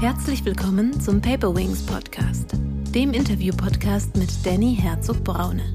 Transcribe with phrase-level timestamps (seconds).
[0.00, 2.52] Herzlich willkommen zum Paper Wings Podcast,
[2.94, 5.74] dem Interview-Podcast mit Danny Herzog-Braune.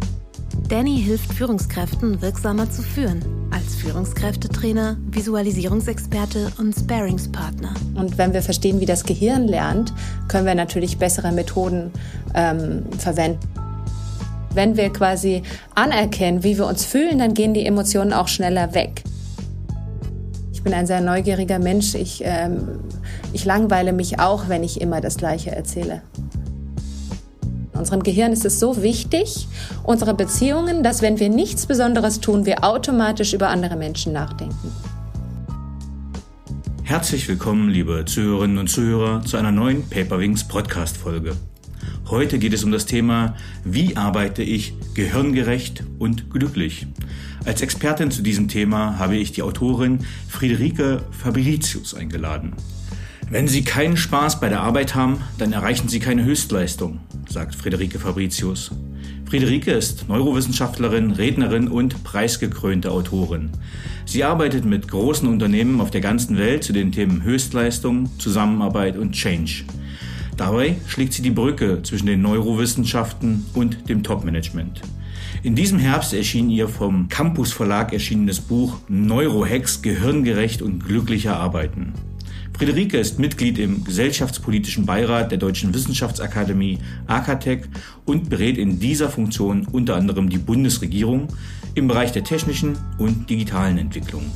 [0.69, 7.73] Danny hilft Führungskräften wirksamer zu führen, als Führungskräftetrainer, Visualisierungsexperte und Sparingspartner.
[7.95, 9.93] Und wenn wir verstehen, wie das Gehirn lernt,
[10.29, 11.91] können wir natürlich bessere Methoden
[12.33, 13.39] ähm, verwenden.
[14.53, 15.43] Wenn wir quasi
[15.75, 19.03] anerkennen, wie wir uns fühlen, dann gehen die Emotionen auch schneller weg.
[20.63, 21.93] Ich bin ein sehr neugieriger Mensch.
[21.93, 22.79] Ich, ähm,
[23.33, 26.03] ich langweile mich auch, wenn ich immer das Gleiche erzähle.
[27.73, 29.49] Unserem Gehirn ist es so wichtig,
[29.83, 34.71] unsere Beziehungen, dass wenn wir nichts Besonderes tun, wir automatisch über andere Menschen nachdenken.
[36.83, 41.35] Herzlich willkommen, liebe Zuhörerinnen und Zuhörer, zu einer neuen Paperwings Podcast-Folge.
[42.13, 43.35] Heute geht es um das Thema,
[43.65, 46.85] wie arbeite ich gehirngerecht und glücklich?
[47.43, 52.53] Als Expertin zu diesem Thema habe ich die Autorin Friederike Fabricius eingeladen.
[53.31, 57.97] Wenn Sie keinen Spaß bei der Arbeit haben, dann erreichen Sie keine Höchstleistung, sagt Friederike
[57.97, 58.69] Fabricius.
[59.25, 63.49] Friederike ist Neurowissenschaftlerin, Rednerin und preisgekrönte Autorin.
[64.05, 69.13] Sie arbeitet mit großen Unternehmen auf der ganzen Welt zu den Themen Höchstleistung, Zusammenarbeit und
[69.13, 69.63] Change.
[70.37, 74.81] Dabei schlägt sie die Brücke zwischen den Neurowissenschaften und dem Topmanagement.
[75.43, 81.93] In diesem Herbst erschien ihr vom Campus Verlag erschienenes Buch Neurohacks Gehirngerecht und glücklicher Arbeiten.
[82.57, 87.67] Friederike ist Mitglied im Gesellschaftspolitischen Beirat der Deutschen Wissenschaftsakademie AKTEC
[88.05, 91.27] und berät in dieser Funktion unter anderem die Bundesregierung
[91.75, 94.31] im Bereich der technischen und digitalen Entwicklung.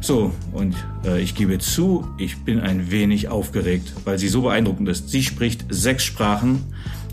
[0.00, 4.88] So, und äh, ich gebe zu, ich bin ein wenig aufgeregt, weil sie so beeindruckend
[4.88, 5.10] ist.
[5.10, 6.64] Sie spricht sechs Sprachen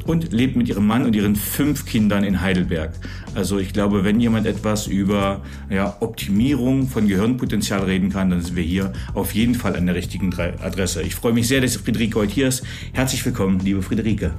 [0.05, 2.93] und lebt mit ihrem Mann und ihren fünf Kindern in Heidelberg.
[3.33, 8.55] Also ich glaube, wenn jemand etwas über ja, Optimierung von Gehirnpotenzial reden kann, dann sind
[8.55, 11.01] wir hier auf jeden Fall an der richtigen Adresse.
[11.01, 12.63] Ich freue mich sehr, dass Friederike heute hier ist.
[12.93, 14.31] Herzlich willkommen, liebe Friederike.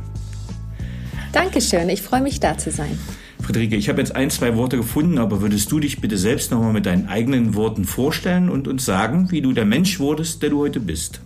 [1.33, 2.97] Dankeschön, ich freue mich da zu sein.
[3.47, 6.73] Friederike, ich habe jetzt ein, zwei Worte gefunden, aber würdest du dich bitte selbst nochmal
[6.73, 10.59] mit deinen eigenen Worten vorstellen und uns sagen, wie du der Mensch wurdest, der du
[10.59, 11.21] heute bist?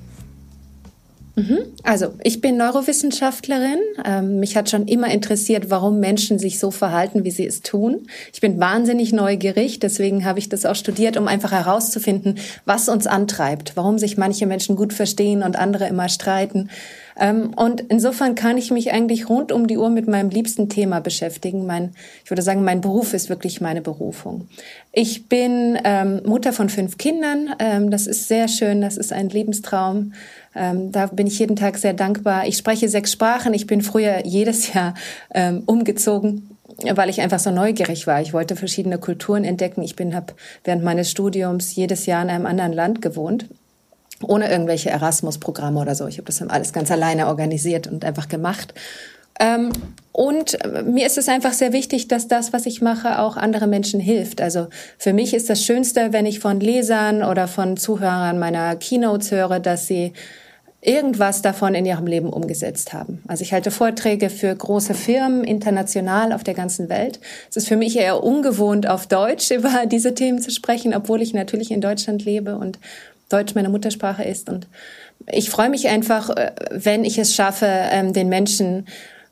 [1.34, 1.58] Mhm.
[1.82, 3.78] Also, ich bin Neurowissenschaftlerin.
[4.04, 8.06] Ähm, mich hat schon immer interessiert, warum Menschen sich so verhalten, wie sie es tun.
[8.34, 13.06] Ich bin wahnsinnig neugierig, deswegen habe ich das auch studiert, um einfach herauszufinden, was uns
[13.06, 16.68] antreibt, warum sich manche Menschen gut verstehen und andere immer streiten.
[17.20, 21.00] Ähm, und insofern kann ich mich eigentlich rund um die Uhr mit meinem liebsten Thema
[21.00, 21.66] beschäftigen.
[21.66, 21.92] Mein,
[22.24, 24.48] ich würde sagen, mein Beruf ist wirklich meine Berufung.
[24.92, 27.54] Ich bin ähm, Mutter von fünf Kindern.
[27.58, 28.80] Ähm, das ist sehr schön.
[28.80, 30.14] Das ist ein Lebenstraum.
[30.52, 32.48] Da bin ich jeden Tag sehr dankbar.
[32.48, 33.54] Ich spreche sechs Sprachen.
[33.54, 34.94] Ich bin früher jedes Jahr
[35.66, 36.56] umgezogen
[36.94, 38.20] weil ich einfach so neugierig war.
[38.20, 39.82] Ich wollte verschiedene Kulturen entdecken.
[39.82, 40.32] Ich bin habe
[40.64, 43.46] während meines Studiums jedes Jahr in einem anderen Land gewohnt
[44.22, 46.06] ohne irgendwelche Erasmus-Programme oder so.
[46.06, 48.74] Ich habe das alles ganz alleine organisiert und einfach gemacht.
[49.38, 49.70] Ähm,
[50.12, 54.00] und mir ist es einfach sehr wichtig, dass das, was ich mache, auch andere Menschen
[54.00, 54.40] hilft.
[54.40, 54.66] Also
[54.98, 59.60] für mich ist das Schönste, wenn ich von Lesern oder von Zuhörern meiner Keynotes höre,
[59.60, 60.12] dass sie
[60.82, 63.22] irgendwas davon in ihrem Leben umgesetzt haben.
[63.28, 67.20] Also ich halte Vorträge für große Firmen international auf der ganzen Welt.
[67.50, 71.34] Es ist für mich eher ungewohnt, auf Deutsch über diese Themen zu sprechen, obwohl ich
[71.34, 72.78] natürlich in Deutschland lebe und
[73.30, 74.50] Deutsch meine Muttersprache ist.
[74.50, 74.68] Und
[75.26, 78.86] ich freue mich einfach, äh, wenn ich es schaffe, ähm, den Menschen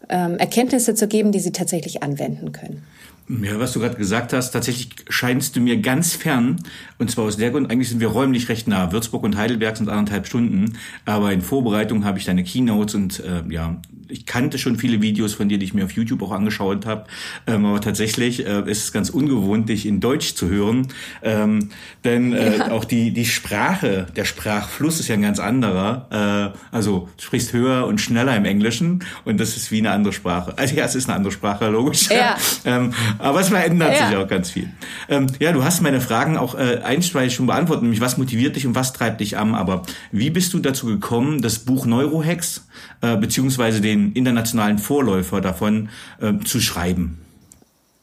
[0.09, 2.83] ähm, Erkenntnisse zu geben, die sie tatsächlich anwenden können.
[3.29, 6.57] Ja, was du gerade gesagt hast, tatsächlich scheinst du mir ganz fern.
[6.97, 8.91] Und zwar aus der Grund, eigentlich sind wir räumlich recht nah.
[8.91, 10.79] Würzburg und Heidelberg sind anderthalb Stunden.
[11.05, 13.77] Aber in Vorbereitung habe ich deine Keynotes und äh, ja,
[14.09, 17.05] ich kannte schon viele Videos von dir, die ich mir auf YouTube auch angeschaut habe.
[17.47, 20.89] Ähm, aber tatsächlich äh, ist es ganz ungewohnt, dich in Deutsch zu hören.
[21.23, 21.71] Ähm,
[22.05, 22.71] denn äh, ja.
[22.71, 26.55] auch die, die Sprache, der Sprachfluss ist ja ein ganz anderer.
[26.55, 30.12] Äh, also du sprichst höher und schneller im Englischen und das ist wie eine andere
[30.12, 30.54] Sprache.
[30.56, 32.09] Also ja, es ist eine andere Sprache, logisch.
[32.10, 32.37] Ja.
[32.65, 34.09] ähm, aber es verändert ja.
[34.09, 34.69] sich auch ganz viel.
[35.09, 38.67] Ähm, ja, du hast meine Fragen auch äh, einstweilig schon beantwortet, nämlich was motiviert dich
[38.67, 39.55] und was treibt dich an.
[39.55, 39.82] Aber
[40.12, 42.67] wie bist du dazu gekommen, das Buch Neurohacks
[43.00, 45.88] äh, beziehungsweise den internationalen Vorläufer davon
[46.20, 47.19] äh, zu schreiben?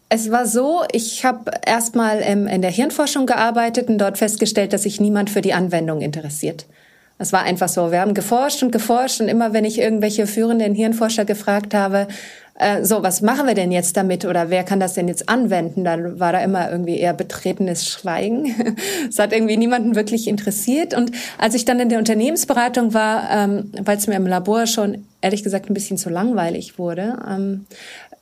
[0.09, 4.83] Es war so, ich habe erstmal ähm, in der Hirnforschung gearbeitet und dort festgestellt, dass
[4.83, 6.67] sich niemand für die Anwendung interessiert.
[7.17, 7.91] Es war einfach so.
[7.91, 12.07] Wir haben geforscht und geforscht und immer wenn ich irgendwelche führenden Hirnforscher gefragt habe,
[12.57, 15.83] äh, so, was machen wir denn jetzt damit oder wer kann das denn jetzt anwenden?
[15.83, 18.56] Dann war da immer irgendwie eher betretenes Schweigen.
[19.09, 20.94] Es hat irgendwie niemanden wirklich interessiert.
[20.94, 25.06] Und als ich dann in der Unternehmensberatung war, ähm, weil es mir im Labor schon
[25.21, 27.65] ehrlich gesagt ein bisschen zu langweilig wurde, ähm,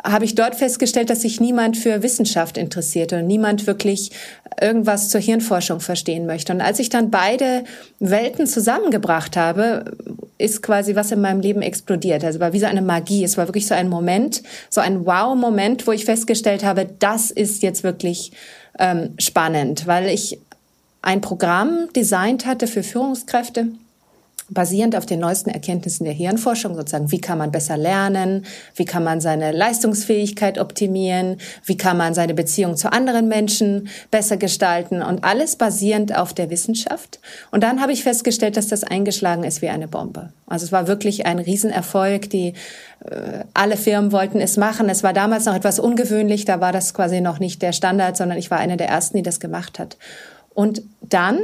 [0.04, 4.12] habe ich dort festgestellt, dass sich niemand für Wissenschaft interessiert und niemand wirklich
[4.62, 6.54] irgendwas zur Hirnforschung verstehen möchte.
[6.54, 7.64] Und als ich dann beide
[8.00, 9.86] Welten zusammengebracht habe,
[10.38, 12.24] ist quasi was in meinem Leben explodiert.
[12.24, 13.24] Also war wie so eine Magie.
[13.24, 17.64] Es war wirklich so ein Moment, so ein Wow-Moment, wo ich festgestellt habe, das ist
[17.64, 18.32] jetzt wirklich
[18.80, 20.40] ähm, spannend, weil ich
[21.02, 23.68] ein Programm designt hatte für Führungskräfte,
[24.50, 28.46] basierend auf den neuesten Erkenntnissen der Hirnforschung, sozusagen, wie kann man besser lernen,
[28.76, 34.38] wie kann man seine Leistungsfähigkeit optimieren, wie kann man seine Beziehung zu anderen Menschen besser
[34.38, 37.20] gestalten und alles basierend auf der Wissenschaft.
[37.52, 40.34] Und dann habe ich festgestellt, dass das eingeschlagen ist wie eine Bombe.
[40.48, 42.54] Also es war wirklich ein Riesenerfolg, die
[43.06, 44.90] äh, alle Firmen wollten es machen.
[44.90, 48.38] Es war damals noch etwas ungewöhnlich, da war das quasi noch nicht der Standard, sondern
[48.38, 49.98] ich war eine der ersten, die das gemacht hat.
[50.54, 51.40] Und dann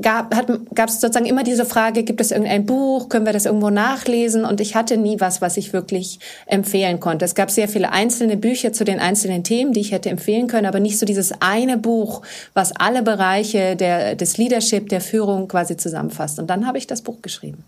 [0.00, 4.44] gab es sozusagen immer diese Frage, gibt es irgendein Buch, können wir das irgendwo nachlesen?
[4.44, 7.24] Und ich hatte nie was, was ich wirklich empfehlen konnte.
[7.24, 10.66] Es gab sehr viele einzelne Bücher zu den einzelnen Themen, die ich hätte empfehlen können,
[10.66, 12.22] aber nicht so dieses eine Buch,
[12.54, 16.38] was alle Bereiche der, des Leadership, der Führung quasi zusammenfasst.
[16.38, 17.64] Und dann habe ich das Buch geschrieben.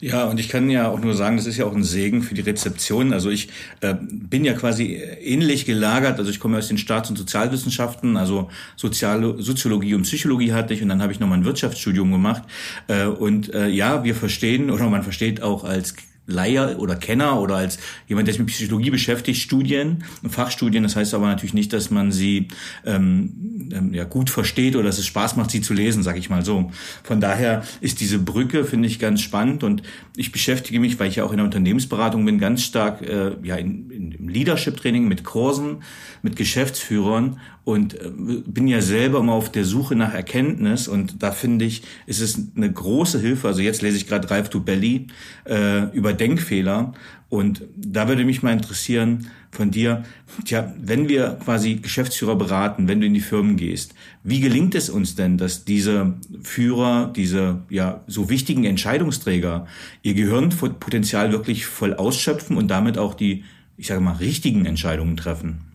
[0.00, 2.34] Ja, und ich kann ja auch nur sagen, das ist ja auch ein Segen für
[2.34, 3.12] die Rezeption.
[3.12, 3.48] Also ich
[3.80, 6.18] äh, bin ja quasi ähnlich gelagert.
[6.18, 10.82] Also ich komme aus den Staats- und Sozialwissenschaften, also Sozial Soziologie und Psychologie hatte ich
[10.82, 12.44] und dann habe ich nochmal ein Wirtschaftsstudium gemacht.
[12.86, 15.94] Äh, und äh, ja, wir verstehen oder man versteht auch als
[16.28, 20.82] Laie oder Kenner oder als jemand, der sich mit Psychologie beschäftigt, Studien, Fachstudien.
[20.82, 22.48] Das heißt aber natürlich nicht, dass man sie
[22.84, 26.28] ähm, ähm, ja, gut versteht oder dass es Spaß macht, sie zu lesen, sag ich
[26.28, 26.70] mal so.
[27.02, 29.82] Von daher ist diese Brücke, finde ich, ganz spannend und
[30.16, 33.56] ich beschäftige mich, weil ich ja auch in der Unternehmensberatung bin, ganz stark äh, ja,
[33.56, 35.82] in, in, im Leadership-Training mit Kursen,
[36.22, 38.08] mit Geschäftsführern und äh,
[38.46, 42.40] bin ja selber immer auf der Suche nach Erkenntnis und da finde ich, ist es
[42.56, 43.46] eine große Hilfe.
[43.46, 45.08] Also jetzt lese ich gerade Drive to Belly
[45.44, 46.94] äh, über Denkfehler
[47.28, 50.04] und da würde mich mal interessieren von dir,
[50.46, 53.94] tja, wenn wir quasi Geschäftsführer beraten, wenn du in die Firmen gehst,
[54.24, 59.66] wie gelingt es uns denn, dass diese Führer, diese ja so wichtigen Entscheidungsträger
[60.02, 63.44] ihr Gehirnpotenzial wirklich voll ausschöpfen und damit auch die,
[63.76, 65.67] ich sage mal, richtigen Entscheidungen treffen?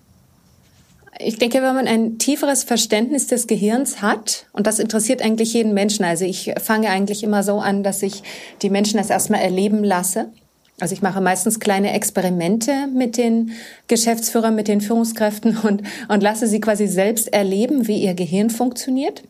[1.19, 5.73] Ich denke, wenn man ein tieferes Verständnis des Gehirns hat, und das interessiert eigentlich jeden
[5.73, 8.23] Menschen, also ich fange eigentlich immer so an, dass ich
[8.61, 10.31] die Menschen das erstmal erleben lasse.
[10.79, 13.51] Also ich mache meistens kleine Experimente mit den
[13.87, 19.23] Geschäftsführern, mit den Führungskräften und, und lasse sie quasi selbst erleben, wie ihr Gehirn funktioniert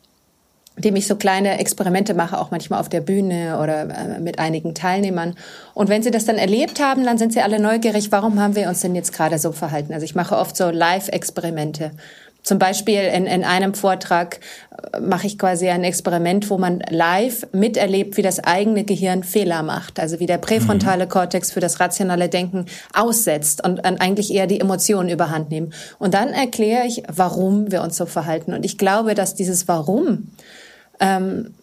[0.78, 4.74] dem ich so kleine Experimente mache, auch manchmal auf der Bühne oder äh, mit einigen
[4.74, 5.36] Teilnehmern.
[5.74, 8.68] Und wenn sie das dann erlebt haben, dann sind sie alle neugierig, warum haben wir
[8.68, 9.94] uns denn jetzt gerade so verhalten?
[9.94, 11.92] Also ich mache oft so Live-Experimente.
[12.44, 14.40] Zum Beispiel in, in einem Vortrag
[14.92, 19.64] äh, mache ich quasi ein Experiment, wo man live miterlebt, wie das eigene Gehirn Fehler
[19.64, 20.00] macht.
[20.00, 21.10] Also wie der präfrontale mhm.
[21.10, 25.74] Kortex für das rationale Denken aussetzt und eigentlich eher die Emotionen überhand nehmen.
[26.00, 28.54] Und dann erkläre ich, warum wir uns so verhalten.
[28.54, 30.28] Und ich glaube, dass dieses Warum
[31.00, 31.54] ähm,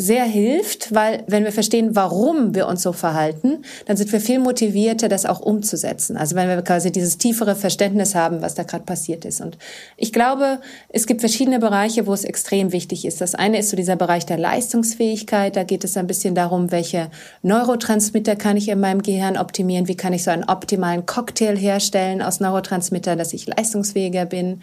[0.00, 4.38] sehr hilft, weil wenn wir verstehen, warum wir uns so verhalten, dann sind wir viel
[4.38, 6.16] motivierter, das auch umzusetzen.
[6.16, 9.40] Also wenn wir quasi dieses tiefere Verständnis haben, was da gerade passiert ist.
[9.40, 9.58] Und
[9.96, 13.20] ich glaube, es gibt verschiedene Bereiche, wo es extrem wichtig ist.
[13.20, 15.56] Das eine ist so dieser Bereich der Leistungsfähigkeit.
[15.56, 17.10] Da geht es ein bisschen darum, welche
[17.42, 19.88] Neurotransmitter kann ich in meinem Gehirn optimieren?
[19.88, 24.62] Wie kann ich so einen optimalen Cocktail herstellen aus Neurotransmitter, dass ich leistungsfähiger bin?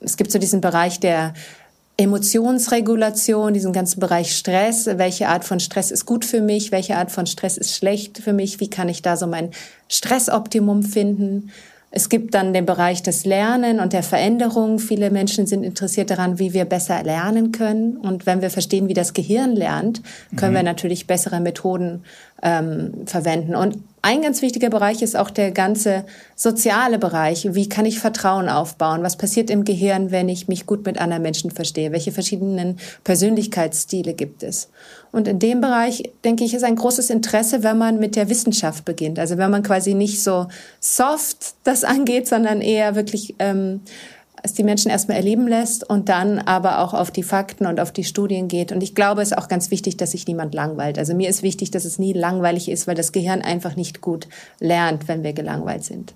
[0.00, 1.34] Es gibt so diesen Bereich der
[2.00, 4.86] Emotionsregulation, diesen ganzen Bereich Stress.
[4.86, 6.72] Welche Art von Stress ist gut für mich?
[6.72, 8.58] Welche Art von Stress ist schlecht für mich?
[8.58, 9.50] Wie kann ich da so mein
[9.88, 11.50] Stressoptimum finden?
[11.92, 14.78] Es gibt dann den Bereich des Lernen und der Veränderung.
[14.78, 17.98] Viele Menschen sind interessiert daran, wie wir besser lernen können.
[17.98, 20.00] Und wenn wir verstehen, wie das Gehirn lernt,
[20.36, 20.56] können mhm.
[20.56, 22.04] wir natürlich bessere Methoden
[22.42, 23.54] ähm, verwenden.
[23.54, 26.04] Und ein ganz wichtiger Bereich ist auch der ganze
[26.34, 27.54] soziale Bereich.
[27.54, 29.02] Wie kann ich Vertrauen aufbauen?
[29.02, 31.92] Was passiert im Gehirn, wenn ich mich gut mit anderen Menschen verstehe?
[31.92, 34.70] Welche verschiedenen Persönlichkeitsstile gibt es?
[35.12, 38.86] Und in dem Bereich, denke ich, ist ein großes Interesse, wenn man mit der Wissenschaft
[38.86, 39.18] beginnt.
[39.18, 40.46] Also wenn man quasi nicht so
[40.78, 43.80] soft das angeht, sondern eher wirklich ähm,
[44.42, 47.92] es die Menschen erstmal erleben lässt und dann aber auch auf die Fakten und auf
[47.92, 48.72] die Studien geht.
[48.72, 50.98] Und ich glaube, es ist auch ganz wichtig, dass sich niemand langweilt.
[50.98, 54.28] Also mir ist wichtig, dass es nie langweilig ist, weil das Gehirn einfach nicht gut
[54.58, 56.14] lernt, wenn wir gelangweilt sind.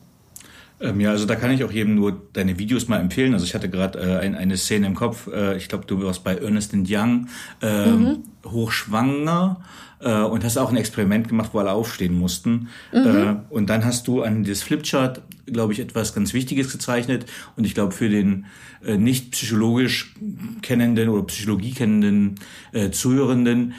[0.81, 3.33] Ähm, ja, also da kann ich auch jedem nur deine Videos mal empfehlen.
[3.33, 5.29] Also ich hatte gerade äh, ein, eine Szene im Kopf.
[5.29, 7.29] Äh, ich glaube, du warst bei Ernest Young
[7.63, 8.25] äh, mhm.
[8.45, 9.61] hochschwanger
[10.01, 12.69] äh, und hast auch ein Experiment gemacht, wo alle aufstehen mussten.
[12.93, 13.07] Mhm.
[13.07, 17.27] Äh, und dann hast du an das Flipchart, glaube ich, etwas ganz Wichtiges gezeichnet.
[17.57, 18.47] Und ich glaube, für den
[18.85, 20.15] äh, nicht psychologisch
[20.63, 22.37] kennenden oder Psychologie kennenden
[22.91, 23.75] Zuhörenden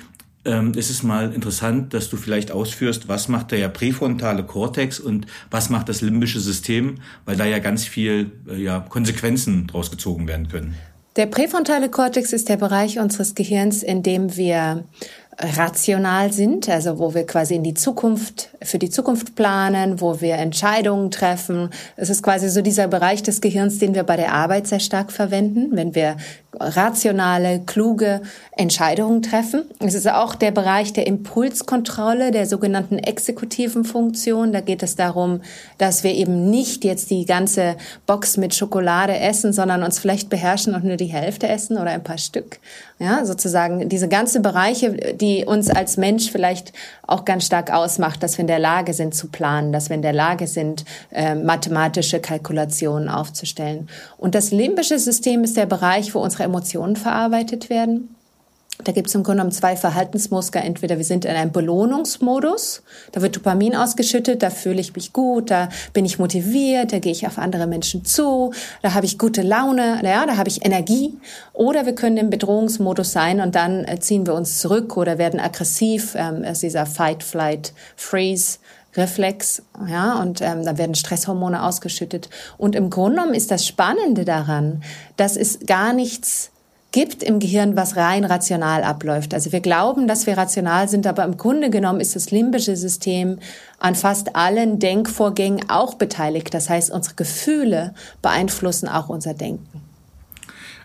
[0.45, 5.25] ähm, ist es mal interessant, dass du vielleicht ausführst, was macht der präfrontale Kortex und
[5.51, 10.27] was macht das limbische System, weil da ja ganz viel äh, ja, Konsequenzen draus gezogen
[10.27, 10.75] werden können.
[11.15, 14.83] Der präfrontale Kortex ist der Bereich unseres Gehirns, in dem wir
[15.37, 20.35] rational sind, also wo wir quasi in die Zukunft, für die Zukunft planen, wo wir
[20.35, 21.69] Entscheidungen treffen.
[21.97, 25.11] Es ist quasi so dieser Bereich des Gehirns, den wir bei der Arbeit sehr stark
[25.11, 26.15] verwenden, wenn wir
[26.57, 28.21] rationale, kluge
[28.57, 29.63] Entscheidungen treffen.
[29.79, 34.53] Es ist auch der Bereich der Impulskontrolle, der sogenannten exekutiven Funktion.
[34.53, 35.41] Da geht es darum,
[35.77, 40.73] dass wir eben nicht jetzt die ganze Box mit Schokolade essen, sondern uns vielleicht beherrschen
[40.73, 42.59] und nur die Hälfte essen oder ein paar Stück.
[42.97, 46.71] Ja, sozusagen diese ganze Bereiche, die uns als Mensch vielleicht
[47.05, 50.01] auch ganz stark ausmacht, dass wir in der Lage sind zu planen, dass wir in
[50.01, 53.89] der Lage sind, äh, mathematische Kalkulationen aufzustellen.
[54.17, 58.14] Und das limbische System ist der Bereich, wo unsere Emotionen verarbeitet werden.
[58.83, 60.61] Da gibt es im Grunde genommen zwei Verhaltensmuster.
[60.61, 65.49] Entweder wir sind in einem Belohnungsmodus, da wird Dopamin ausgeschüttet, da fühle ich mich gut,
[65.49, 69.43] da bin ich motiviert, da gehe ich auf andere Menschen zu, da habe ich gute
[69.43, 71.17] Laune, ja, da habe ich Energie.
[71.53, 75.39] Oder wir können im Bedrohungsmodus sein und dann äh, ziehen wir uns zurück oder werden
[75.39, 76.13] aggressiv.
[76.15, 78.59] Ähm, ist dieser Fight, Flight, Freeze.
[78.97, 82.29] Reflex, ja, und ähm, da werden Stresshormone ausgeschüttet.
[82.57, 84.83] Und im Grunde genommen ist das Spannende daran,
[85.17, 86.51] dass es gar nichts
[86.95, 89.33] gibt im Gehirn, was rein rational abläuft.
[89.33, 93.39] Also wir glauben, dass wir rational sind, aber im Grunde genommen ist das limbische System
[93.79, 96.53] an fast allen Denkvorgängen auch beteiligt.
[96.53, 99.81] Das heißt, unsere Gefühle beeinflussen auch unser Denken.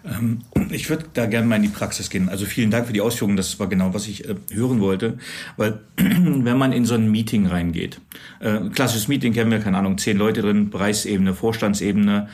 [0.04, 0.40] Ähm,
[0.70, 2.28] ich würde da gerne mal in die Praxis gehen.
[2.28, 3.36] Also vielen Dank für die Ausführungen.
[3.36, 5.16] Das war genau, was ich äh, hören wollte.
[5.56, 8.00] Weil wenn man in so ein Meeting reingeht,
[8.40, 12.28] äh, klassisches Meeting kennen wir, keine Ahnung, zehn Leute drin, Bereichsebene, Vorstandsebene,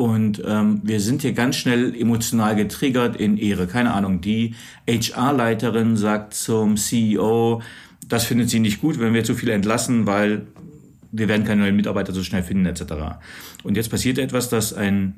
[0.00, 3.66] und ähm, wir sind hier ganz schnell emotional getriggert in Ehre.
[3.66, 4.54] Keine Ahnung, die
[4.88, 7.60] HR-Leiterin sagt zum CEO,
[8.08, 10.46] das findet sie nicht gut, wenn wir zu viele entlassen, weil
[11.12, 13.20] wir werden keine neuen Mitarbeiter so schnell finden, etc.
[13.62, 15.16] Und jetzt passiert etwas, dass ein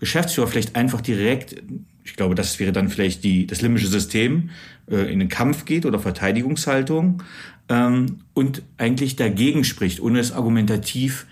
[0.00, 1.54] Geschäftsführer vielleicht einfach direkt,
[2.02, 4.50] ich glaube, das wäre dann vielleicht die, das limbische System,
[4.90, 7.22] äh, in den Kampf geht oder Verteidigungshaltung
[7.68, 11.26] ähm, und eigentlich dagegen spricht, ohne es argumentativ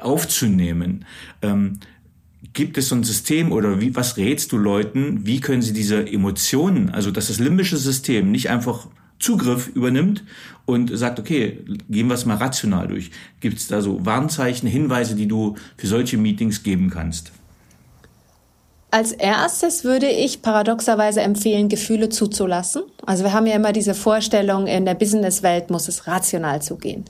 [0.00, 1.04] aufzunehmen.
[1.42, 1.80] Ähm,
[2.52, 6.06] gibt es so ein System oder wie, was rätst du Leuten, wie können sie diese
[6.06, 10.24] Emotionen, also dass das limbische System nicht einfach Zugriff übernimmt
[10.64, 13.10] und sagt, okay, gehen wir es mal rational durch.
[13.40, 17.32] Gibt es da so Warnzeichen, Hinweise, die du für solche Meetings geben kannst?
[18.90, 22.82] Als erstes würde ich paradoxerweise empfehlen, Gefühle zuzulassen.
[23.04, 27.04] Also wir haben ja immer diese Vorstellung, in der Businesswelt muss es rational zugehen.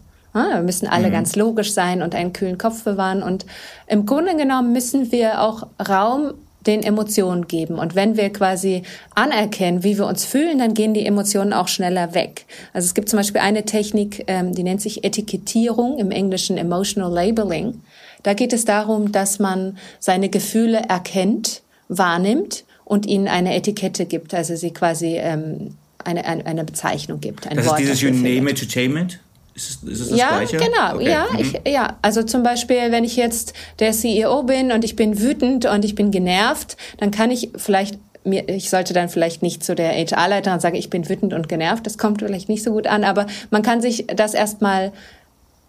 [0.47, 1.13] Wir müssen alle mhm.
[1.13, 3.23] ganz logisch sein und einen kühlen Kopf bewahren.
[3.23, 3.47] Und
[3.87, 6.35] im Grunde genommen müssen wir auch Raum
[6.67, 7.79] den Emotionen geben.
[7.79, 8.83] Und wenn wir quasi
[9.15, 12.47] anerkennen, wie wir uns fühlen, dann gehen die Emotionen auch schneller weg.
[12.73, 17.13] Also es gibt zum Beispiel eine Technik, ähm, die nennt sich Etikettierung, im Englischen Emotional
[17.13, 17.81] Labeling.
[18.23, 24.35] Da geht es darum, dass man seine Gefühle erkennt, wahrnimmt und ihnen eine Etikette gibt,
[24.35, 27.47] also sie quasi ähm, eine, eine, eine Bezeichnung gibt.
[27.47, 29.21] Ein das Wort ist dieses You name it, to tame it?
[29.59, 30.57] Ist es, ist es das ja, Gleiche?
[30.57, 30.95] genau.
[30.95, 31.11] Okay.
[31.11, 31.39] Ja, mhm.
[31.41, 35.67] ich, ja, also zum Beispiel, wenn ich jetzt der CEO bin und ich bin wütend
[35.67, 39.75] und ich bin genervt, dann kann ich vielleicht mir, ich sollte dann vielleicht nicht zu
[39.75, 41.87] der HR-Leiterin sagen, ich bin wütend und genervt.
[41.87, 44.93] Das kommt vielleicht nicht so gut an, aber man kann sich das erstmal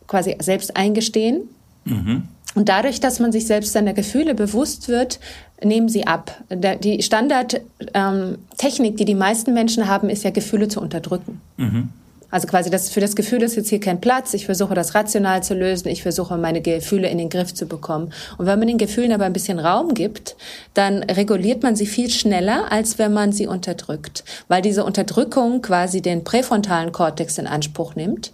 [0.05, 1.49] quasi selbst eingestehen.
[1.85, 2.27] Mhm.
[2.53, 5.19] Und dadurch, dass man sich selbst seiner Gefühle bewusst wird,
[5.63, 6.43] nehmen sie ab.
[6.83, 7.63] Die Standardtechnik,
[7.95, 11.41] ähm, die die meisten Menschen haben, ist ja Gefühle zu unterdrücken.
[11.57, 11.89] Mhm.
[12.31, 14.33] Also quasi das, für das Gefühl ist jetzt hier kein Platz.
[14.33, 15.87] Ich versuche das rational zu lösen.
[15.89, 18.13] Ich versuche meine Gefühle in den Griff zu bekommen.
[18.37, 20.35] Und wenn man den Gefühlen aber ein bisschen Raum gibt,
[20.73, 24.23] dann reguliert man sie viel schneller, als wenn man sie unterdrückt.
[24.47, 28.31] Weil diese Unterdrückung quasi den präfrontalen Kortex in Anspruch nimmt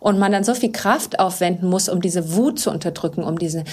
[0.00, 3.64] und man dann so viel Kraft aufwenden muss, um diese Wut zu unterdrücken, um diese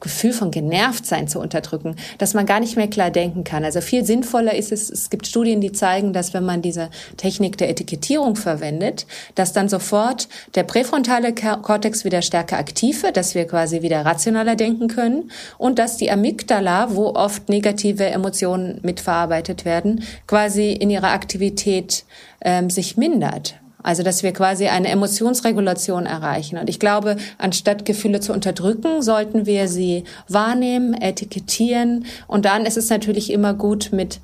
[0.00, 3.64] Gefühl von Genervtsein zu unterdrücken, dass man gar nicht mehr klar denken kann.
[3.64, 7.56] Also viel sinnvoller ist es, es gibt Studien, die zeigen, dass wenn man diese Technik
[7.56, 13.46] der Etikettierung verwendet, dass dann sofort der präfrontale Kortex wieder stärker aktiv wird, dass wir
[13.46, 20.04] quasi wieder rationaler denken können und dass die Amygdala, wo oft negative Emotionen mitverarbeitet werden,
[20.26, 22.04] quasi in ihrer Aktivität
[22.42, 23.61] ähm, sich mindert.
[23.82, 26.58] Also, dass wir quasi eine Emotionsregulation erreichen.
[26.58, 32.06] Und ich glaube, anstatt Gefühle zu unterdrücken, sollten wir sie wahrnehmen, etikettieren.
[32.26, 34.20] Und dann ist es natürlich immer gut, mit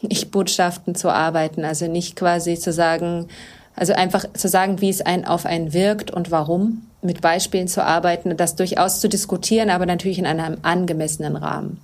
[0.00, 1.64] Ich-Botschaften zu arbeiten.
[1.64, 3.28] Also nicht quasi zu sagen,
[3.76, 7.84] also einfach zu sagen, wie es ein, auf einen wirkt und warum, mit Beispielen zu
[7.84, 11.80] arbeiten, das durchaus zu diskutieren, aber natürlich in einem angemessenen Rahmen.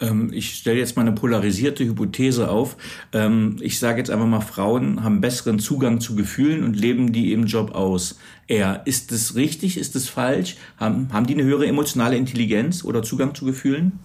[0.00, 2.76] Ähm, ich stelle jetzt mal eine polarisierte Hypothese auf.
[3.12, 7.32] Ähm, ich sage jetzt einfach mal, Frauen haben besseren Zugang zu Gefühlen und leben die
[7.32, 8.18] im Job aus.
[8.46, 9.78] Er, ist das richtig?
[9.78, 10.56] Ist das falsch?
[10.78, 13.98] Haben, haben die eine höhere emotionale Intelligenz oder Zugang zu Gefühlen?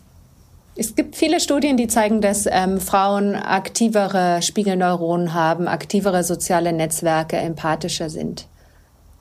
[0.78, 7.38] Es gibt viele Studien, die zeigen, dass ähm, Frauen aktivere Spiegelneuronen haben, aktivere soziale Netzwerke,
[7.38, 8.48] empathischer sind.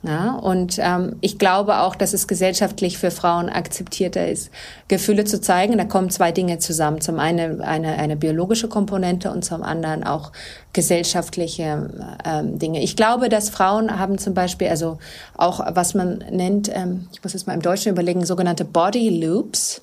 [0.06, 4.50] Ja, und ähm, ich glaube auch, dass es gesellschaftlich für Frauen akzeptierter ist,
[4.86, 5.78] Gefühle zu zeigen.
[5.78, 7.00] Da kommen zwei Dinge zusammen.
[7.00, 10.30] Zum einen eine, eine biologische Komponente und zum anderen auch
[10.74, 11.88] gesellschaftliche
[12.22, 12.82] ähm, Dinge.
[12.82, 14.98] Ich glaube, dass Frauen haben zum Beispiel, also
[15.38, 19.80] auch was man nennt, ähm, ich muss jetzt mal im Deutschen überlegen, sogenannte Body Loops.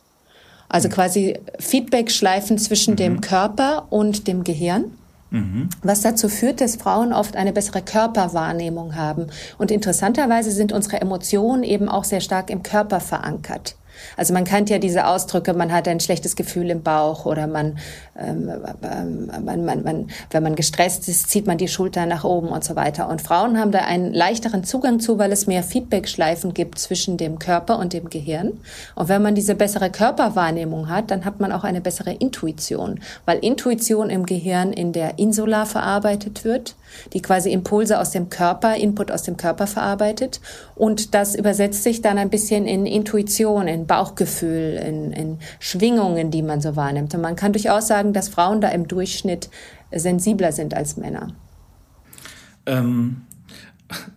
[0.69, 0.93] Also mhm.
[0.93, 2.97] quasi Feedback-Schleifen zwischen mhm.
[2.97, 4.91] dem Körper und dem Gehirn.
[5.81, 9.27] Was dazu führt, dass Frauen oft eine bessere Körperwahrnehmung haben.
[9.57, 13.75] Und interessanterweise sind unsere Emotionen eben auch sehr stark im Körper verankert.
[14.17, 17.77] Also man kennt ja diese Ausdrücke, man hat ein schlechtes Gefühl im Bauch oder man,
[18.17, 18.49] ähm,
[19.43, 22.75] man, man, man, wenn man gestresst ist, zieht man die Schulter nach oben und so
[22.75, 23.09] weiter.
[23.09, 27.39] Und Frauen haben da einen leichteren Zugang zu, weil es mehr Feedbackschleifen gibt zwischen dem
[27.39, 28.59] Körper und dem Gehirn.
[28.95, 33.39] Und wenn man diese bessere Körperwahrnehmung hat, dann hat man auch eine bessere Intuition, weil
[33.39, 36.75] Intuition im Gehirn in der Insula verarbeitet wird
[37.13, 40.41] die quasi Impulse aus dem Körper, Input aus dem Körper verarbeitet.
[40.75, 46.41] Und das übersetzt sich dann ein bisschen in Intuition, in Bauchgefühl, in, in Schwingungen, die
[46.41, 47.13] man so wahrnimmt.
[47.13, 49.49] Und man kann durchaus sagen, dass Frauen da im Durchschnitt
[49.91, 51.27] sensibler sind als Männer.
[52.65, 53.23] Ähm,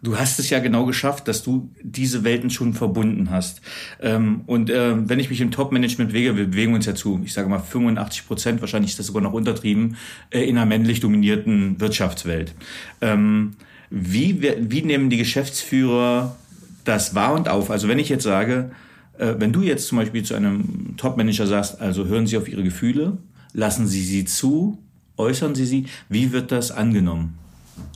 [0.02, 3.60] du hast es ja genau geschafft, dass du diese Welten schon verbunden hast.
[4.00, 7.32] Ähm, und äh, wenn ich mich im Top-Management bewege, wir bewegen uns ja zu, ich
[7.32, 9.96] sage mal 85 Prozent, wahrscheinlich ist das sogar noch untertrieben,
[10.30, 12.54] äh, in einer männlich dominierten Wirtschaftswelt.
[13.00, 13.52] Ähm,
[13.90, 16.36] wie, wie nehmen die Geschäftsführer
[16.84, 17.70] das wahr und auf?
[17.70, 18.70] Also wenn ich jetzt sage,
[19.18, 22.62] äh, wenn du jetzt zum Beispiel zu einem Top-Manager sagst, also hören Sie auf Ihre
[22.62, 23.18] Gefühle,
[23.52, 24.78] lassen Sie sie zu,
[25.16, 27.38] äußern Sie sie, wie wird das angenommen?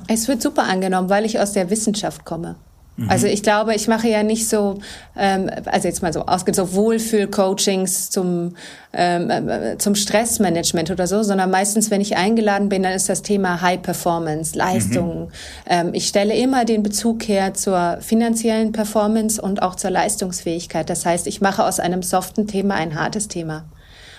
[0.06, 2.56] Es wird super angenommen, weil ich aus der Wissenschaft komme.
[2.98, 3.10] Mhm.
[3.10, 4.78] Also ich glaube, ich mache ja nicht so,
[5.16, 8.56] ähm, also jetzt mal so ausgeht so Wohlfühl-Coachings zum
[8.92, 13.22] ähm, äh, zum Stressmanagement oder so, sondern meistens, wenn ich eingeladen bin, dann ist das
[13.22, 15.26] Thema High Performance, Leistung.
[15.26, 15.32] Mhm.
[15.66, 20.90] Ähm, ich stelle immer den Bezug her zur finanziellen Performance und auch zur Leistungsfähigkeit.
[20.90, 23.64] Das heißt, ich mache aus einem soften Thema ein hartes Thema.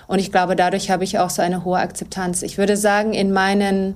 [0.07, 2.41] Und ich glaube, dadurch habe ich auch so eine hohe Akzeptanz.
[2.41, 3.95] Ich würde sagen, in meinen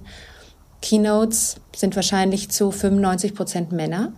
[0.83, 4.11] Keynotes sind wahrscheinlich zu 95 Prozent Männer.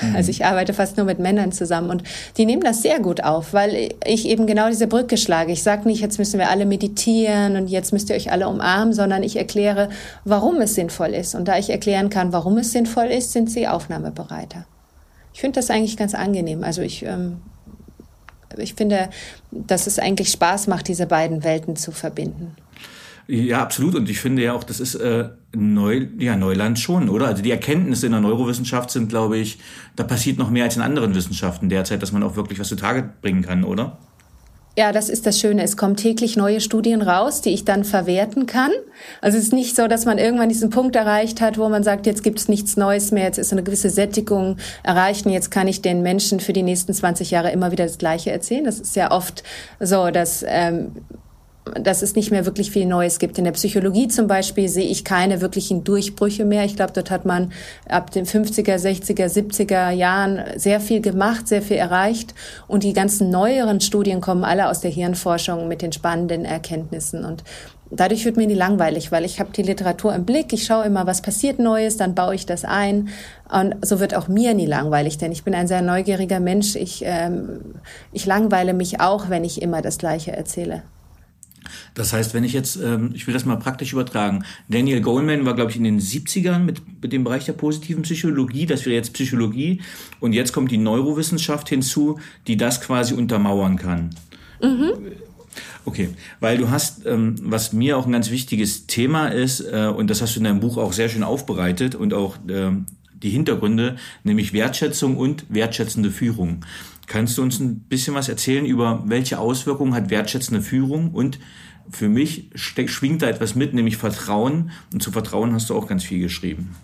[0.00, 0.14] Mhm.
[0.14, 2.02] Also ich arbeite fast nur mit Männern zusammen und
[2.36, 5.52] die nehmen das sehr gut auf, weil ich eben genau diese Brücke schlage.
[5.52, 8.92] Ich sage nicht, jetzt müssen wir alle meditieren und jetzt müsst ihr euch alle umarmen,
[8.92, 9.88] sondern ich erkläre,
[10.24, 11.34] warum es sinnvoll ist.
[11.34, 14.66] Und da ich erklären kann, warum es sinnvoll ist, sind sie aufnahmebereiter.
[15.32, 16.62] Ich finde das eigentlich ganz angenehm.
[16.62, 17.38] Also ich, ähm,
[18.58, 19.08] ich finde,
[19.50, 22.54] dass es eigentlich Spaß macht, diese beiden Welten zu verbinden.
[23.28, 23.94] Ja, absolut.
[23.94, 27.28] Und ich finde ja auch, das ist äh, Neu, ja, Neuland schon, oder?
[27.28, 29.58] Also die Erkenntnisse in der Neurowissenschaft sind, glaube ich,
[29.96, 33.08] da passiert noch mehr als in anderen Wissenschaften derzeit, dass man auch wirklich was zutage
[33.22, 33.98] bringen kann, oder?
[34.78, 35.62] Ja, das ist das Schöne.
[35.62, 38.70] Es kommen täglich neue Studien raus, die ich dann verwerten kann.
[39.22, 42.04] Also es ist nicht so, dass man irgendwann diesen Punkt erreicht hat, wo man sagt,
[42.04, 45.66] jetzt gibt es nichts Neues mehr, jetzt ist eine gewisse Sättigung erreicht und jetzt kann
[45.66, 48.64] ich den Menschen für die nächsten 20 Jahre immer wieder das Gleiche erzählen.
[48.64, 49.44] Das ist ja oft
[49.80, 50.92] so, dass ähm,
[51.74, 53.38] dass es nicht mehr wirklich viel Neues gibt.
[53.38, 56.64] In der Psychologie zum Beispiel sehe ich keine wirklichen Durchbrüche mehr.
[56.64, 57.52] Ich glaube, dort hat man
[57.88, 62.34] ab den 50er, 60er, 70er Jahren sehr viel gemacht, sehr viel erreicht.
[62.68, 67.24] Und die ganzen neueren Studien kommen alle aus der Hirnforschung mit den spannenden Erkenntnissen.
[67.24, 67.42] Und
[67.90, 71.06] dadurch wird mir nie langweilig, weil ich habe die Literatur im Blick, ich schaue immer,
[71.06, 73.08] was passiert Neues, dann baue ich das ein.
[73.50, 76.76] Und so wird auch mir nie langweilig, denn ich bin ein sehr neugieriger Mensch.
[76.76, 77.74] Ich, ähm,
[78.12, 80.82] ich langweile mich auch, wenn ich immer das Gleiche erzähle.
[81.94, 85.54] Das heißt, wenn ich jetzt, ähm, ich will das mal praktisch übertragen, Daniel Goleman war,
[85.54, 89.12] glaube ich, in den 70ern mit, mit dem Bereich der positiven Psychologie, das wäre jetzt
[89.12, 89.80] Psychologie,
[90.20, 94.10] und jetzt kommt die Neurowissenschaft hinzu, die das quasi untermauern kann.
[94.62, 94.92] Mhm.
[95.84, 100.10] Okay, weil du hast, ähm, was mir auch ein ganz wichtiges Thema ist, äh, und
[100.10, 102.72] das hast du in deinem Buch auch sehr schön aufbereitet und auch äh,
[103.22, 106.64] die Hintergründe, nämlich Wertschätzung und wertschätzende Führung.
[107.06, 111.38] Kannst du uns ein bisschen was erzählen über welche Auswirkungen hat wertschätzende Führung und
[111.90, 114.70] für mich schwingt da etwas mit, nämlich Vertrauen.
[114.92, 116.74] Und zu Vertrauen hast du auch ganz viel geschrieben.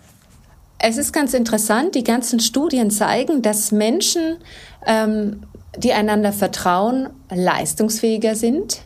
[0.79, 4.37] Es ist ganz interessant, die ganzen Studien zeigen, dass Menschen,
[4.85, 5.43] ähm,
[5.77, 8.81] die einander vertrauen, leistungsfähiger sind,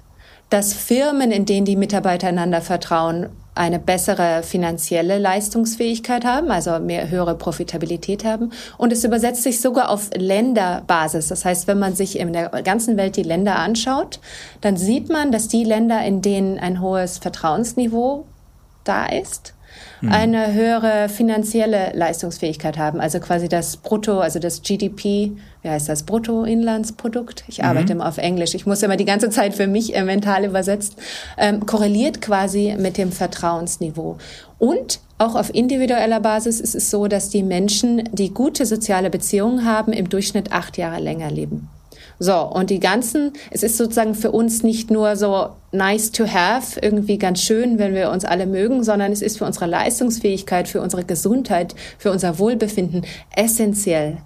[0.49, 7.09] dass Firmen, in denen die Mitarbeiter einander vertrauen, eine bessere finanzielle Leistungsfähigkeit haben, also mehr
[7.09, 8.51] höhere Profitabilität haben.
[8.77, 11.27] Und es übersetzt sich sogar auf Länderbasis.
[11.27, 14.19] Das heißt, wenn man sich in der ganzen Welt die Länder anschaut,
[14.61, 18.25] dann sieht man, dass die Länder, in denen ein hohes Vertrauensniveau
[18.83, 19.53] da ist,
[20.01, 20.11] mhm.
[20.11, 22.99] eine höhere finanzielle Leistungsfähigkeit haben.
[22.99, 25.31] Also quasi das Brutto, also das GDP,
[25.61, 27.43] wie heißt das, Bruttoinlandsprodukt?
[27.47, 27.65] Ich mhm.
[27.65, 28.55] arbeite immer auf Englisch.
[28.55, 30.95] Ich muss immer die ganze Zeit für mich äh, mental übersetzt,
[31.37, 34.17] ähm, korreliert quasi mit dem Vertrauensniveau.
[34.59, 39.65] Und auch auf individueller Basis ist es so, dass die Menschen, die gute soziale Beziehungen
[39.65, 41.69] haben, im Durchschnitt acht Jahre länger leben.
[42.19, 46.79] So, und die ganzen, es ist sozusagen für uns nicht nur so nice to have,
[46.81, 50.81] irgendwie ganz schön, wenn wir uns alle mögen, sondern es ist für unsere Leistungsfähigkeit, für
[50.81, 54.17] unsere Gesundheit, für unser Wohlbefinden essentiell.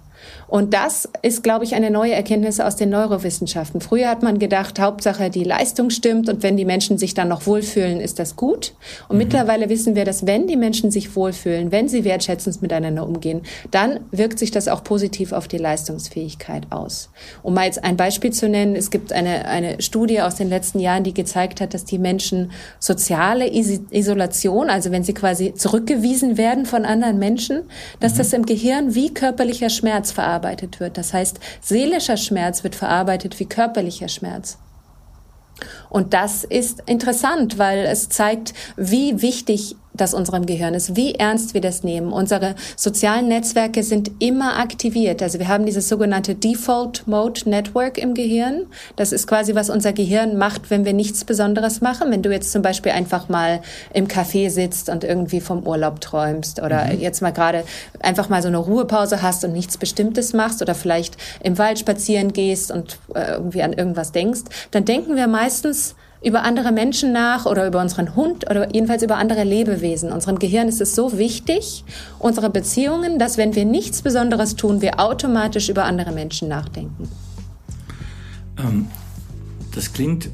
[0.48, 3.80] Und das ist, glaube ich, eine neue Erkenntnis aus den Neurowissenschaften.
[3.80, 7.46] Früher hat man gedacht, Hauptsache die Leistung stimmt und wenn die Menschen sich dann noch
[7.46, 8.74] wohlfühlen, ist das gut.
[9.08, 9.22] Und mhm.
[9.24, 14.00] mittlerweile wissen wir, dass wenn die Menschen sich wohlfühlen, wenn sie wertschätzend miteinander umgehen, dann
[14.10, 17.10] wirkt sich das auch positiv auf die Leistungsfähigkeit aus.
[17.42, 20.78] Um mal jetzt ein Beispiel zu nennen, es gibt eine, eine Studie aus den letzten
[20.78, 26.66] Jahren, die gezeigt hat, dass die Menschen soziale Isolation, also wenn sie quasi zurückgewiesen werden
[26.66, 27.62] von anderen Menschen,
[28.00, 28.18] dass mhm.
[28.18, 30.98] das im Gehirn wie körperlicher Schmerz verarbeitet wird.
[30.98, 34.58] Das heißt, seelischer Schmerz wird verarbeitet wie körperlicher Schmerz.
[35.90, 41.54] Und das ist interessant, weil es zeigt, wie wichtig das unserem Gehirn ist, wie ernst
[41.54, 42.12] wir das nehmen.
[42.12, 45.22] Unsere sozialen Netzwerke sind immer aktiviert.
[45.22, 48.66] Also wir haben dieses sogenannte Default Mode Network im Gehirn.
[48.96, 52.10] Das ist quasi, was unser Gehirn macht, wenn wir nichts Besonderes machen.
[52.10, 53.60] Wenn du jetzt zum Beispiel einfach mal
[53.92, 57.00] im Café sitzt und irgendwie vom Urlaub träumst oder mhm.
[57.00, 57.64] jetzt mal gerade
[58.00, 62.32] einfach mal so eine Ruhepause hast und nichts Bestimmtes machst oder vielleicht im Wald spazieren
[62.32, 67.46] gehst und äh, irgendwie an irgendwas denkst, dann denken wir meistens, über andere Menschen nach
[67.46, 70.12] oder über unseren Hund oder jedenfalls über andere Lebewesen.
[70.12, 71.84] Unserem Gehirn ist es so wichtig,
[72.18, 77.08] unsere Beziehungen, dass wenn wir nichts Besonderes tun, wir automatisch über andere Menschen nachdenken.
[78.58, 78.86] Ähm,
[79.74, 80.28] das klingt,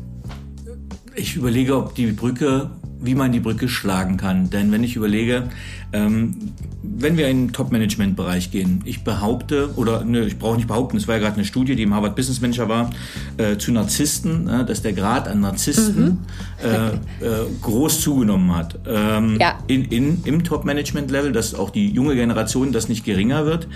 [1.15, 2.71] ich überlege, ob die Brücke
[3.01, 4.51] wie man die Brücke schlagen kann.
[4.51, 5.49] Denn wenn ich überlege,
[5.93, 10.97] ähm, wenn wir in den Top-Management-Bereich gehen, ich behaupte, oder ne, ich brauche nicht behaupten,
[10.97, 12.91] es war ja gerade eine Studie, die im Harvard Business Manager war,
[13.37, 16.19] äh, zu Narzissten, äh, dass der Grad an Narzissten mhm.
[16.63, 16.89] äh,
[17.25, 18.79] äh, groß zugenommen hat.
[18.87, 19.59] Ähm, ja.
[19.67, 23.69] in, in, Im Top-Management-Level, dass auch die junge Generation das nicht geringer wird.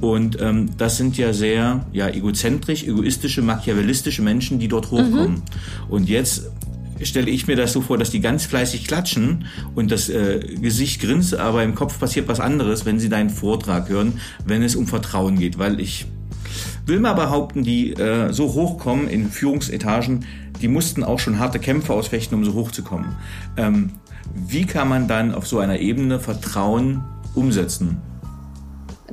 [0.00, 5.30] Und ähm, das sind ja sehr ja, egozentrisch, egoistische, machiavellistische Menschen, die dort hochkommen.
[5.30, 5.42] Mhm.
[5.88, 6.50] Und jetzt
[7.02, 11.00] stelle ich mir das so vor, dass die ganz fleißig klatschen und das äh, Gesicht
[11.00, 14.86] grinst, aber im Kopf passiert was anderes, wenn sie deinen Vortrag hören, wenn es um
[14.86, 15.58] Vertrauen geht.
[15.58, 16.06] Weil ich
[16.86, 20.24] will mal behaupten, die äh, so hochkommen in Führungsetagen,
[20.60, 23.16] die mussten auch schon harte Kämpfe ausfechten, um so hochzukommen.
[23.56, 23.92] Ähm,
[24.34, 27.02] wie kann man dann auf so einer Ebene Vertrauen
[27.34, 28.00] umsetzen?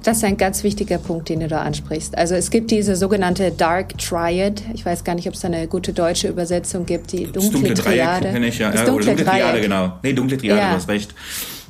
[0.02, 2.18] Das ist ein ganz wichtiger Punkt, den du da ansprichst.
[2.18, 4.64] Also es gibt diese sogenannte Dark Triad.
[4.74, 7.12] Ich weiß gar nicht, ob es da eine gute deutsche Übersetzung gibt.
[7.12, 8.32] Die dunkle, dunkle Triade.
[8.32, 8.72] Dreieck ich ja.
[8.72, 9.94] Das dunkle Triade, genau.
[10.02, 10.70] Nee, dunkle Triade, ja.
[10.70, 11.14] du hast recht.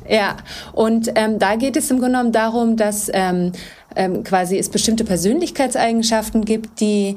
[0.08, 0.38] Ja,
[0.74, 3.52] und ähm, da geht es im Grunde genommen darum, dass ähm,
[3.96, 7.16] ähm, quasi es bestimmte Persönlichkeitseigenschaften gibt, die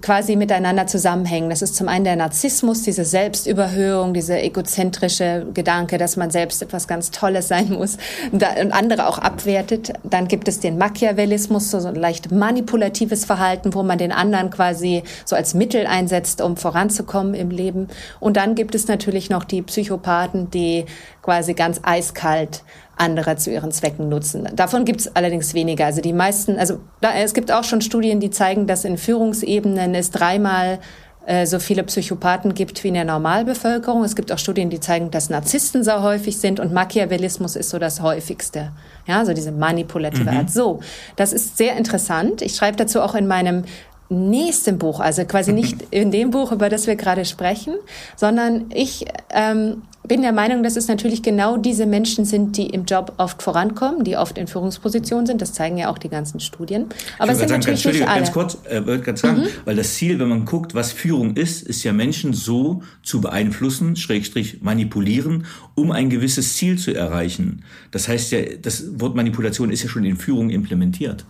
[0.00, 1.50] quasi miteinander zusammenhängen.
[1.50, 6.88] Das ist zum einen der Narzissmus, diese Selbstüberhöhung, dieser egozentrische Gedanke, dass man selbst etwas
[6.88, 7.98] ganz Tolles sein muss
[8.32, 9.92] und andere auch abwertet.
[10.04, 15.02] Dann gibt es den Machiavellismus, so ein leicht manipulatives Verhalten, wo man den anderen quasi
[15.24, 17.88] so als Mittel einsetzt, um voranzukommen im Leben.
[18.20, 20.86] Und dann gibt es natürlich noch die Psychopathen, die
[21.22, 22.62] quasi ganz eiskalt
[23.00, 24.48] andere zu ihren Zwecken nutzen.
[24.54, 25.86] Davon gibt es allerdings weniger.
[25.86, 29.94] Also die meisten, also da, es gibt auch schon Studien, die zeigen, dass in Führungsebenen
[29.94, 30.78] es dreimal
[31.26, 34.04] äh, so viele Psychopathen gibt wie in der Normalbevölkerung.
[34.04, 37.78] Es gibt auch Studien, die zeigen, dass Narzissten so häufig sind und Machiavellismus ist so
[37.78, 38.72] das häufigste.
[39.06, 40.38] Ja, so diese manipulative mhm.
[40.38, 40.50] Art.
[40.50, 40.80] So,
[41.16, 42.42] das ist sehr interessant.
[42.42, 43.64] Ich schreibe dazu auch in meinem
[44.10, 47.74] nächsten Buch, also quasi nicht in dem Buch, über das wir gerade sprechen,
[48.16, 52.84] sondern ich ähm, bin der Meinung, dass es natürlich genau diese Menschen sind, die im
[52.84, 55.40] Job oft vorankommen, die oft in Führungspositionen sind.
[55.40, 56.86] Das zeigen ja auch die ganzen Studien.
[57.18, 58.20] Aber es sind sagen, natürlich nicht alle.
[58.20, 59.46] Ganz kurz, äh, wollte gerade sagen, mhm.
[59.64, 63.94] weil das Ziel, wenn man guckt, was Führung ist, ist ja Menschen so zu beeinflussen,
[63.94, 65.46] Schrägstrich manipulieren,
[65.76, 67.62] um ein gewisses Ziel zu erreichen.
[67.92, 71.24] Das heißt ja, das Wort Manipulation ist ja schon in Führung implementiert.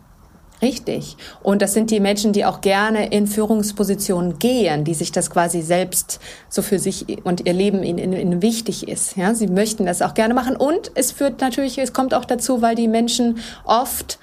[0.63, 1.17] Richtig.
[1.43, 5.63] Und das sind die Menschen, die auch gerne in Führungspositionen gehen, die sich das quasi
[5.63, 6.21] selbst
[6.51, 9.17] so für sich und ihr Leben ihnen, ihnen wichtig ist.
[9.17, 10.57] Ja, sie möchten das auch gerne machen.
[10.57, 14.19] Und es führt natürlich, es kommt auch dazu, weil die Menschen oft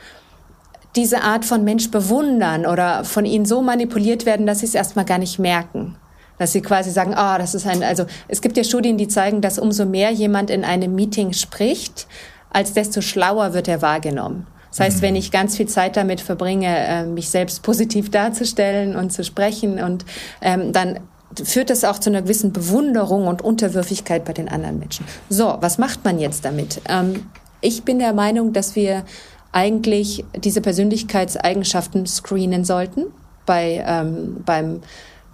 [0.96, 5.06] diese Art von Mensch bewundern oder von ihnen so manipuliert werden, dass sie es erstmal
[5.06, 5.96] gar nicht merken.
[6.38, 9.08] Dass sie quasi sagen, ah, oh, das ist ein, also es gibt ja Studien, die
[9.08, 12.06] zeigen, dass umso mehr jemand in einem Meeting spricht,
[12.52, 14.46] als desto schlauer wird er wahrgenommen.
[14.78, 19.12] Das heißt, wenn ich ganz viel Zeit damit verbringe, äh, mich selbst positiv darzustellen und
[19.12, 20.06] zu sprechen und
[20.42, 21.00] ähm, dann
[21.44, 25.06] führt das auch zu einer gewissen Bewunderung und Unterwürfigkeit bei den anderen Menschen.
[25.30, 26.82] So, was macht man jetzt damit?
[26.88, 27.28] Ähm,
[27.62, 29.04] ich bin der Meinung, dass wir
[29.52, 33.06] eigentlich diese Persönlichkeitseigenschaften screenen sollten
[33.46, 34.82] bei, ähm, beim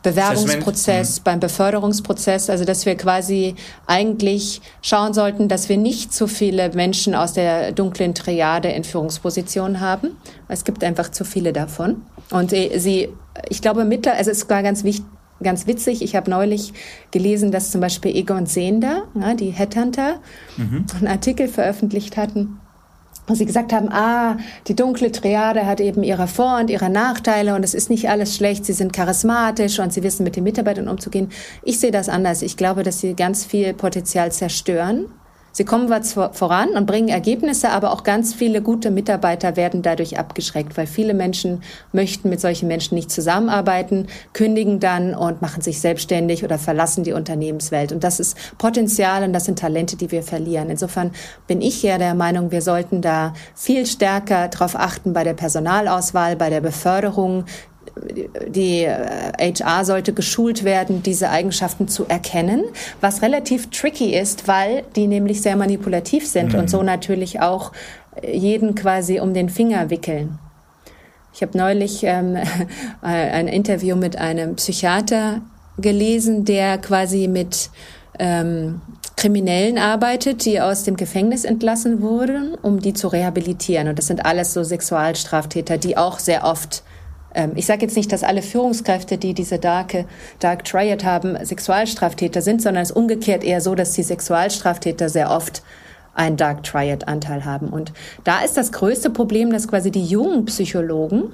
[0.03, 3.55] Bewerbungsprozess, beim Beförderungsprozess, also dass wir quasi
[3.87, 9.79] eigentlich schauen sollten, dass wir nicht zu viele Menschen aus der dunklen Triade in Führungspositionen
[9.79, 10.17] haben.
[10.47, 12.03] Es gibt einfach zu viele davon.
[12.29, 13.09] Und sie,
[13.49, 15.05] ich glaube, mittler, also es war ganz wichtig,
[15.41, 16.01] ganz witzig.
[16.01, 16.73] Ich habe neulich
[17.11, 20.21] gelesen, dass zum Beispiel Egon Sehnder, ja, die Headhunter,
[20.57, 20.85] mhm.
[20.99, 22.59] einen Artikel veröffentlicht hatten,
[23.27, 27.55] wo sie gesagt haben, ah, die dunkle Triade hat eben ihre Vor- und ihre Nachteile
[27.55, 30.87] und es ist nicht alles schlecht, sie sind charismatisch und sie wissen mit den Mitarbeitern
[30.87, 31.29] umzugehen.
[31.63, 32.41] Ich sehe das anders.
[32.41, 35.05] Ich glaube, dass sie ganz viel Potenzial zerstören
[35.55, 40.17] Sie kommen zwar voran und bringen Ergebnisse, aber auch ganz viele gute Mitarbeiter werden dadurch
[40.17, 41.61] abgeschreckt, weil viele Menschen
[41.91, 47.13] möchten mit solchen Menschen nicht zusammenarbeiten, kündigen dann und machen sich selbstständig oder verlassen die
[47.13, 47.91] Unternehmenswelt.
[47.91, 50.71] Und das ist Potenzial und das sind Talente, die wir verlieren.
[50.71, 51.11] Insofern
[51.45, 56.35] bin ich ja der Meinung, wir sollten da viel stärker darauf achten bei der Personalauswahl,
[56.35, 57.45] bei der Beförderung,
[58.47, 62.63] die HR äh, sollte geschult werden, diese Eigenschaften zu erkennen,
[63.01, 66.59] was relativ tricky ist, weil die nämlich sehr manipulativ sind mhm.
[66.59, 67.71] und so natürlich auch
[68.21, 70.39] äh, jeden quasi um den Finger wickeln.
[71.33, 72.37] Ich habe neulich ähm,
[73.01, 75.41] ein Interview mit einem Psychiater
[75.77, 77.69] gelesen, der quasi mit
[78.19, 78.81] ähm,
[79.15, 83.87] Kriminellen arbeitet, die aus dem Gefängnis entlassen wurden, um die zu rehabilitieren.
[83.87, 86.83] Und das sind alles so Sexualstraftäter, die auch sehr oft
[87.55, 90.05] ich sage jetzt nicht, dass alle Führungskräfte, die diese Dark,
[90.39, 95.31] Dark Triad haben, Sexualstraftäter sind, sondern es ist umgekehrt eher so, dass die Sexualstraftäter sehr
[95.31, 95.63] oft
[96.13, 97.69] einen Dark Triad-Anteil haben.
[97.69, 97.91] Und
[98.23, 101.33] da ist das größte Problem, dass quasi die jungen Psychologen,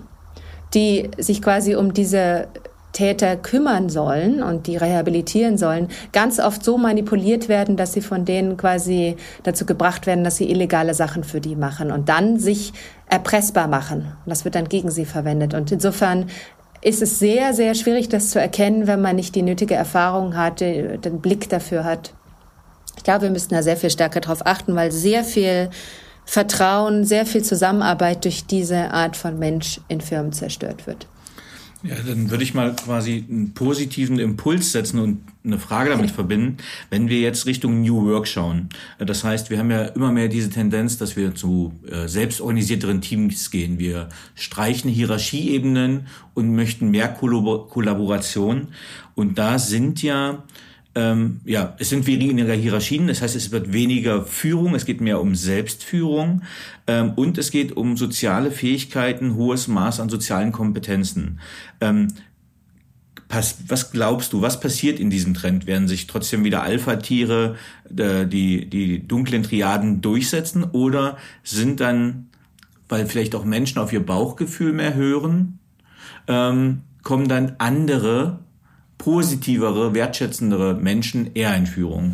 [0.74, 2.48] die sich quasi um diese
[2.92, 8.26] Täter kümmern sollen und die rehabilitieren sollen, ganz oft so manipuliert werden, dass sie von
[8.26, 12.74] denen quasi dazu gebracht werden, dass sie illegale Sachen für die machen und dann sich
[13.08, 14.14] erpressbar machen.
[14.26, 15.54] Und das wird dann gegen sie verwendet.
[15.54, 16.26] Und insofern
[16.82, 20.62] ist es sehr, sehr schwierig, das zu erkennen, wenn man nicht die nötige Erfahrung hat,
[20.62, 22.14] den Blick dafür hat.
[22.98, 25.70] Ich glaube, wir müssen da sehr viel stärker drauf achten, weil sehr viel
[26.26, 31.08] Vertrauen, sehr viel Zusammenarbeit durch diese Art von Mensch in Firmen zerstört wird.
[31.82, 36.58] Ja, dann würde ich mal quasi einen positiven Impuls setzen und eine Frage damit verbinden,
[36.90, 38.68] wenn wir jetzt Richtung New Work schauen.
[38.98, 43.50] Das heißt, wir haben ja immer mehr diese Tendenz, dass wir zu äh, selbstorganisierteren Teams
[43.50, 43.80] gehen.
[43.80, 48.68] Wir streichen Hierarchieebenen und möchten mehr Kollaboration.
[49.16, 50.44] Und da sind ja
[50.96, 55.22] ähm, ja, es sind weniger Hierarchien, das heißt, es wird weniger Führung, es geht mehr
[55.22, 56.42] um Selbstführung
[56.88, 61.40] ähm, und es geht um soziale Fähigkeiten, hohes Maß an sozialen Kompetenzen.
[61.80, 62.08] Ähm,
[63.30, 65.68] was glaubst du, was passiert in diesem Trend?
[65.68, 67.58] Werden sich trotzdem wieder Alpha-Tiere,
[67.96, 72.30] äh, die, die dunklen Triaden durchsetzen oder sind dann,
[72.88, 75.60] weil vielleicht auch Menschen auf ihr Bauchgefühl mehr hören,
[76.28, 78.40] ähm, kommen dann andere
[79.00, 82.14] positivere, wertschätzendere Menschen eher in Führung?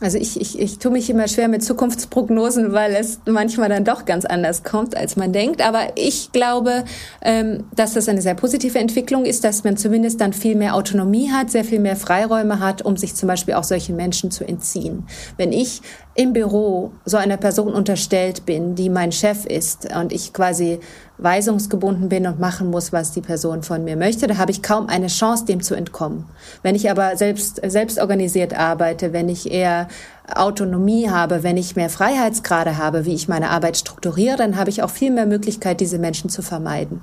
[0.00, 4.04] Also ich, ich, ich tue mich immer schwer mit Zukunftsprognosen, weil es manchmal dann doch
[4.04, 5.64] ganz anders kommt, als man denkt.
[5.64, 6.84] Aber ich glaube,
[7.22, 11.30] ähm, dass das eine sehr positive Entwicklung ist, dass man zumindest dann viel mehr Autonomie
[11.30, 15.06] hat, sehr viel mehr Freiräume hat, um sich zum Beispiel auch solchen Menschen zu entziehen.
[15.36, 15.80] Wenn ich
[16.16, 20.80] im Büro so einer Person unterstellt bin, die mein Chef ist und ich quasi
[21.18, 24.88] weisungsgebunden bin und machen muss, was die Person von mir möchte, da habe ich kaum
[24.88, 26.24] eine Chance, dem zu entkommen.
[26.62, 29.88] Wenn ich aber selbst, selbst organisiert arbeite, wenn ich eher
[30.34, 34.82] Autonomie habe, wenn ich mehr Freiheitsgrade habe, wie ich meine Arbeit strukturiere, dann habe ich
[34.82, 37.00] auch viel mehr Möglichkeit, diese Menschen zu vermeiden.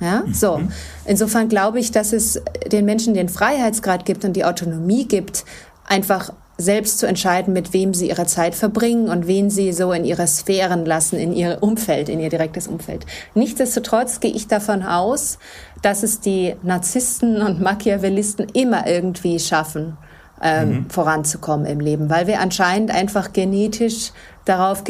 [0.00, 0.58] Ja, so.
[0.58, 0.72] Mhm.
[1.04, 5.44] Insofern glaube ich, dass es den Menschen den Freiheitsgrad gibt und die Autonomie gibt,
[5.86, 10.04] einfach selbst zu entscheiden, mit wem sie ihre Zeit verbringen und wen sie so in
[10.04, 13.06] ihre Sphären lassen, in ihr Umfeld, in ihr direktes Umfeld.
[13.34, 15.38] Nichtsdestotrotz gehe ich davon aus,
[15.82, 19.96] dass es die Narzissten und Machiavellisten immer irgendwie schaffen,
[20.40, 20.90] ähm, mhm.
[20.90, 24.12] voranzukommen im Leben, weil wir anscheinend einfach genetisch
[24.44, 24.84] darauf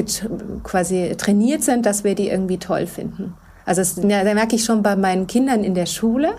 [0.64, 3.35] quasi trainiert sind, dass wir die irgendwie toll finden.
[3.66, 6.35] Also das, da merke ich schon bei meinen Kindern in der Schule,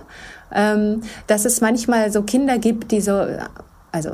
[0.54, 3.26] ähm, dass es manchmal so Kinder gibt, die so,
[3.92, 4.12] also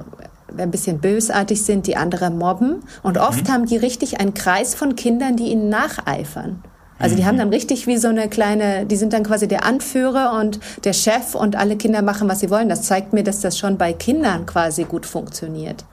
[0.57, 2.83] ein bisschen bösartig sind, die andere mobben.
[3.03, 3.21] Und mhm.
[3.21, 6.63] oft haben die richtig einen Kreis von Kindern, die ihnen nacheifern.
[6.99, 7.39] Also die haben mhm.
[7.39, 11.33] dann richtig wie so eine kleine, die sind dann quasi der Anführer und der Chef
[11.33, 12.69] und alle Kinder machen, was sie wollen.
[12.69, 15.83] Das zeigt mir, dass das schon bei Kindern quasi gut funktioniert.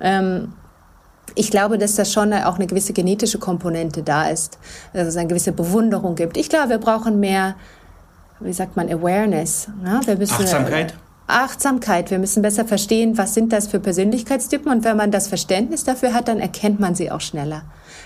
[0.00, 0.54] Ähm,
[1.34, 4.58] ich glaube, dass das schon auch eine gewisse genetische Komponente da ist,
[4.94, 6.38] dass es eine gewisse Bewunderung gibt.
[6.38, 7.56] Ich glaube, wir brauchen mehr,
[8.40, 9.68] wie sagt man, Awareness.
[9.84, 10.00] Ja?
[10.06, 10.94] Wir müssen, Achtsamkeit?
[11.26, 12.10] Achtsamkeit.
[12.10, 14.70] Wir müssen besser verstehen, was sind das für Persönlichkeitstypen.
[14.70, 17.62] Und wenn man das Verständnis dafür hat, dann erkennt man sie auch schneller.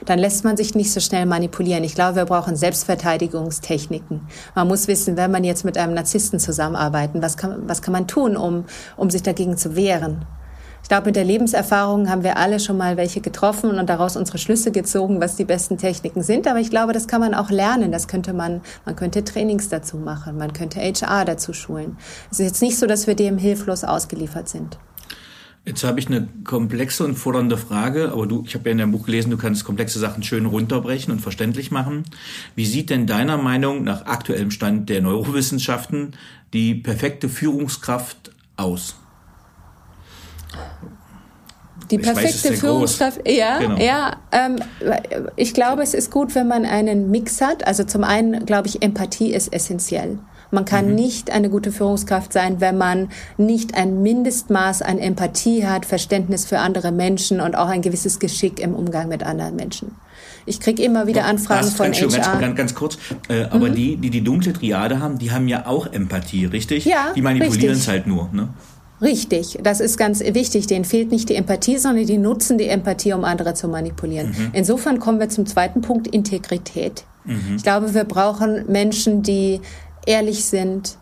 [0.07, 1.85] Dann lässt man sich nicht so schnell manipulieren.
[1.85, 4.23] Ich glaube, wir brauchen Selbstverteidigungstechniken.
[4.55, 8.09] Man muss wissen, wenn man jetzt mit einem Narzissten zusammenarbeiten, was kann, was kann man
[8.09, 8.65] tun, um,
[8.97, 10.25] um sich dagegen zu wehren?
[10.91, 14.73] Glaube, mit der Lebenserfahrung haben wir alle schon mal welche getroffen und daraus unsere Schlüsse
[14.73, 16.49] gezogen, was die besten Techniken sind.
[16.49, 17.93] Aber ich glaube, das kann man auch lernen.
[17.93, 20.37] Das könnte man, man könnte Trainings dazu machen.
[20.37, 21.97] Man könnte HR dazu schulen.
[22.33, 24.81] Es ist jetzt nicht so, dass wir dem hilflos ausgeliefert sind.
[25.65, 28.91] Jetzt habe ich eine komplexe und fordernde Frage, aber du, ich habe ja in deinem
[28.91, 32.03] Buch gelesen, du kannst komplexe Sachen schön runterbrechen und verständlich machen.
[32.57, 36.17] Wie sieht denn deiner Meinung nach aktuellem Stand der Neurowissenschaften
[36.53, 38.97] die perfekte Führungskraft aus?
[41.91, 43.77] Die perfekte weiß, Führungskraft, ja, genau.
[43.77, 44.17] ja.
[44.31, 44.57] Ähm,
[45.37, 47.67] ich glaube, es ist gut, wenn man einen Mix hat.
[47.67, 50.19] Also zum einen glaube ich, Empathie ist essentiell.
[50.53, 50.95] Man kann mhm.
[50.97, 53.09] nicht eine gute Führungskraft sein, wenn man
[53.39, 58.61] nicht ein Mindestmaß an Empathie hat, Verständnis für andere Menschen und auch ein gewisses Geschick
[58.61, 59.95] im Umgang mit anderen Menschen.
[60.47, 62.41] Ich kriege immer wieder Anfragen das, von ganz, HR.
[62.41, 63.75] Ganz, ganz kurz, äh, aber mhm.
[63.75, 66.85] die, die die dunkle Triade haben, die haben ja auch Empathie, richtig?
[66.85, 68.49] Ja, Die manipulieren es halt nur, ne?
[69.03, 70.67] Richtig, das ist ganz wichtig.
[70.67, 74.29] Denen fehlt nicht die Empathie, sondern die nutzen die Empathie, um andere zu manipulieren.
[74.29, 74.51] Mhm.
[74.53, 77.05] Insofern kommen wir zum zweiten Punkt, Integrität.
[77.25, 77.57] Mhm.
[77.57, 79.61] Ich glaube, wir brauchen Menschen, die
[80.07, 80.99] ehrlich sind,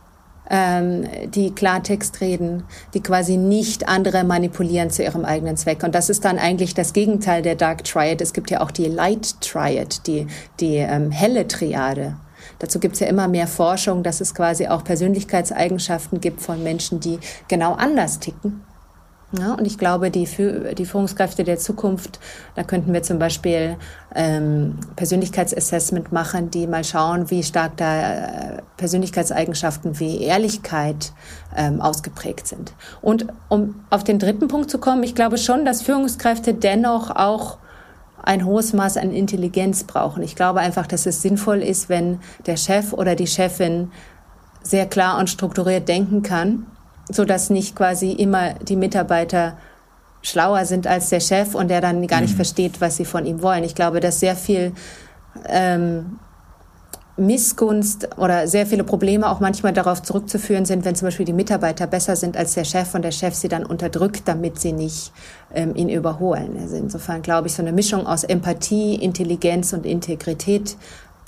[0.50, 5.82] ähm, die Klartext reden, die quasi nicht andere manipulieren zu ihrem eigenen Zweck.
[5.82, 8.20] Und das ist dann eigentlich das Gegenteil der Dark Triad.
[8.20, 10.26] Es gibt ja auch die Light Triad, die,
[10.60, 12.16] die ähm, helle Triade.
[12.58, 17.00] Dazu gibt es ja immer mehr Forschung, dass es quasi auch Persönlichkeitseigenschaften gibt von Menschen,
[17.00, 17.18] die
[17.48, 18.62] genau anders ticken.
[19.38, 22.18] Ja, und ich glaube, die, die Führungskräfte der Zukunft,
[22.54, 23.76] da könnten wir zum Beispiel
[24.14, 31.12] ähm, Persönlichkeitsassessment machen, die mal schauen, wie stark da äh, Persönlichkeitseigenschaften wie Ehrlichkeit
[31.54, 32.72] ähm, ausgeprägt sind.
[33.02, 37.58] Und um auf den dritten Punkt zu kommen, ich glaube schon, dass Führungskräfte dennoch auch
[38.28, 40.22] ein hohes Maß an Intelligenz brauchen.
[40.22, 43.90] Ich glaube einfach, dass es sinnvoll ist, wenn der Chef oder die Chefin
[44.62, 46.66] sehr klar und strukturiert denken kann,
[47.08, 49.56] so dass nicht quasi immer die Mitarbeiter
[50.20, 52.36] schlauer sind als der Chef und der dann gar nicht mhm.
[52.36, 53.64] versteht, was sie von ihm wollen.
[53.64, 54.72] Ich glaube, dass sehr viel
[55.46, 56.18] ähm,
[57.18, 61.86] Missgunst oder sehr viele Probleme auch manchmal darauf zurückzuführen sind, wenn zum Beispiel die Mitarbeiter
[61.86, 65.12] besser sind als der Chef und der Chef sie dann unterdrückt, damit sie nicht
[65.52, 66.56] ähm, ihn überholen.
[66.60, 70.76] Also insofern glaube ich, so eine Mischung aus Empathie, Intelligenz und Integrität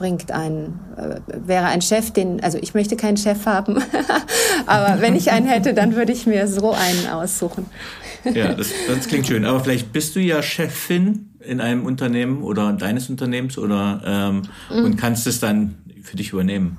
[0.01, 3.83] bringt ein, äh, wäre ein Chef, den, also ich möchte keinen Chef haben,
[4.67, 7.67] aber wenn ich einen hätte, dann würde ich mir so einen aussuchen.
[8.25, 9.45] ja, das, das klingt schön.
[9.45, 14.85] Aber vielleicht bist du ja Chefin in einem Unternehmen oder deines Unternehmens oder ähm, mhm.
[14.85, 16.79] und kannst es dann für dich übernehmen?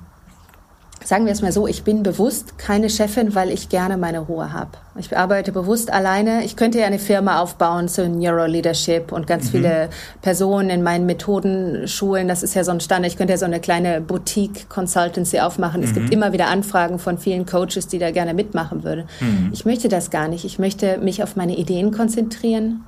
[1.04, 4.52] Sagen wir es mal so, ich bin bewusst keine Chefin, weil ich gerne meine Ruhe
[4.52, 4.70] habe.
[4.96, 6.44] Ich arbeite bewusst alleine.
[6.44, 9.48] Ich könnte ja eine Firma aufbauen zu Neuroleadership und ganz mhm.
[9.48, 9.88] viele
[10.20, 12.28] Personen in meinen Methoden schulen.
[12.28, 13.10] Das ist ja so ein Standard.
[13.10, 15.80] Ich könnte ja so eine kleine Boutique-Consultancy aufmachen.
[15.80, 15.86] Mhm.
[15.86, 16.12] Es gibt mhm.
[16.12, 19.04] immer wieder Anfragen von vielen Coaches, die da gerne mitmachen würden.
[19.20, 19.50] Mhm.
[19.52, 20.44] Ich möchte das gar nicht.
[20.44, 22.84] Ich möchte mich auf meine Ideen konzentrieren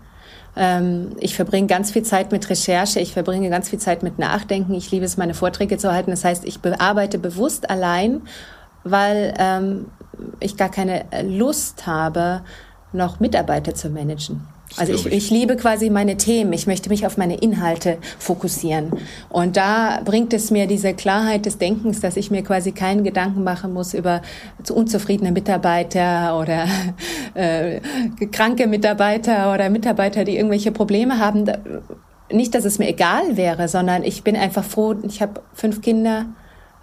[1.18, 4.74] ich verbringe ganz viel Zeit mit Recherche, ich verbringe ganz viel Zeit mit Nachdenken.
[4.74, 6.12] Ich liebe es, meine Vorträge zu halten.
[6.12, 8.22] Das heißt, ich arbeite bewusst allein,
[8.84, 9.86] weil ähm,
[10.38, 12.42] ich gar keine Lust habe,
[12.92, 14.46] noch Mitarbeiter zu managen.
[14.76, 16.52] Also ich, ich liebe quasi meine Themen.
[16.52, 18.90] Ich möchte mich auf meine Inhalte fokussieren.
[19.28, 23.44] Und da bringt es mir diese Klarheit des Denkens, dass ich mir quasi keinen Gedanken
[23.44, 24.22] machen muss über
[24.72, 26.66] unzufriedene Mitarbeiter oder
[27.34, 27.80] äh,
[28.32, 31.44] kranke Mitarbeiter oder Mitarbeiter, die irgendwelche Probleme haben.
[32.30, 34.96] Nicht, dass es mir egal wäre, sondern ich bin einfach froh.
[35.06, 36.26] Ich habe fünf Kinder.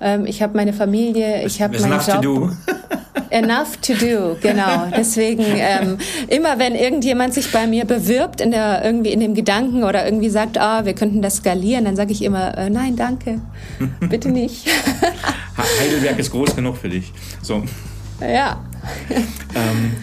[0.01, 1.45] Ähm, ich habe meine Familie.
[1.45, 2.51] Ich habe meinen Job.
[3.29, 4.87] Enough to do, genau.
[4.95, 9.83] Deswegen ähm, immer, wenn irgendjemand sich bei mir bewirbt in der irgendwie in dem Gedanken
[9.85, 13.39] oder irgendwie sagt, ah, wir könnten das skalieren, dann sage ich immer, äh, nein, danke,
[14.01, 14.67] bitte nicht.
[15.79, 17.13] Heidelberg ist groß genug für dich.
[17.41, 17.63] So.
[18.21, 18.59] Ja.
[19.55, 19.93] ähm,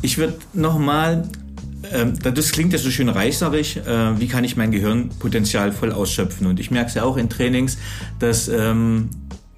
[0.00, 1.24] ich würde noch mal
[1.92, 3.78] ähm, das klingt ja so schön reißerisch.
[3.78, 6.46] Äh, wie kann ich mein Gehirnpotenzial voll ausschöpfen?
[6.46, 7.78] Und ich merke es ja auch in Trainings,
[8.18, 9.10] dass ähm,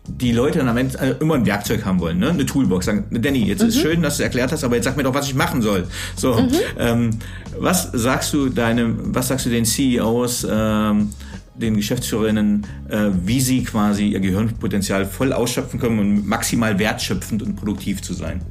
[0.09, 2.31] die Leute dann am Ende äh, immer ein Werkzeug haben wollen, ne?
[2.31, 2.87] eine Toolbox.
[2.87, 3.69] Sagen, Danny, jetzt mhm.
[3.69, 5.87] ist schön, dass du erklärt hast, aber jetzt sag mir doch, was ich machen soll.
[6.17, 6.51] So, mhm.
[6.79, 7.11] ähm,
[7.59, 11.11] was sagst du deinem, was sagst du den CEOs, ähm,
[11.55, 17.57] den Geschäftsführerinnen, äh, wie sie quasi ihr Gehirnpotenzial voll ausschöpfen können und maximal wertschöpfend und
[17.57, 18.43] produktiv zu sein?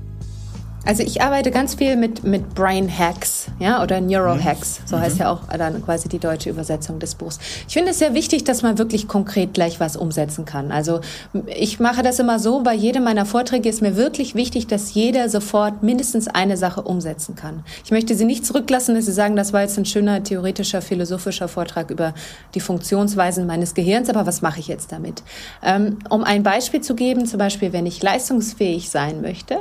[0.84, 5.02] Also ich arbeite ganz viel mit, mit Brain Hacks, ja, oder Neurohacks, so mhm.
[5.02, 7.38] heißt ja auch dann quasi die deutsche Übersetzung des Buchs.
[7.68, 10.72] Ich finde es sehr wichtig, dass man wirklich konkret gleich was umsetzen kann.
[10.72, 11.02] Also
[11.46, 15.30] ich mache das immer so, bei jedem meiner Vorträge ist mir wirklich wichtig, dass jeder
[15.30, 17.64] sofort mindestens eine Sache umsetzen kann.
[17.86, 21.48] Ich möchte Sie nicht zurücklassen, dass Sie sagen, das war jetzt ein schöner theoretischer, philosophischer
[21.48, 22.16] Vortrag über
[22.56, 25.22] die Funktionsweisen meines Gehirns, aber was mache ich jetzt damit?
[25.64, 29.60] Ähm, um ein Beispiel zu geben, zum Beispiel, wenn ich leistungsfähig sein möchte,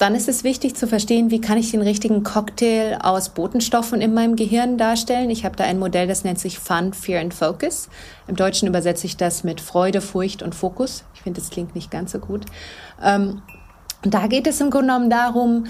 [0.00, 4.14] dann ist es wichtig zu verstehen, wie kann ich den richtigen Cocktail aus Botenstoffen in
[4.14, 5.28] meinem Gehirn darstellen.
[5.28, 7.90] Ich habe da ein Modell, das nennt sich Fun, Fear and Focus.
[8.26, 11.04] Im Deutschen übersetze ich das mit Freude, Furcht und Fokus.
[11.14, 12.46] Ich finde, das klingt nicht ganz so gut.
[13.04, 13.42] Ähm,
[14.02, 15.66] da geht es im Grunde genommen darum,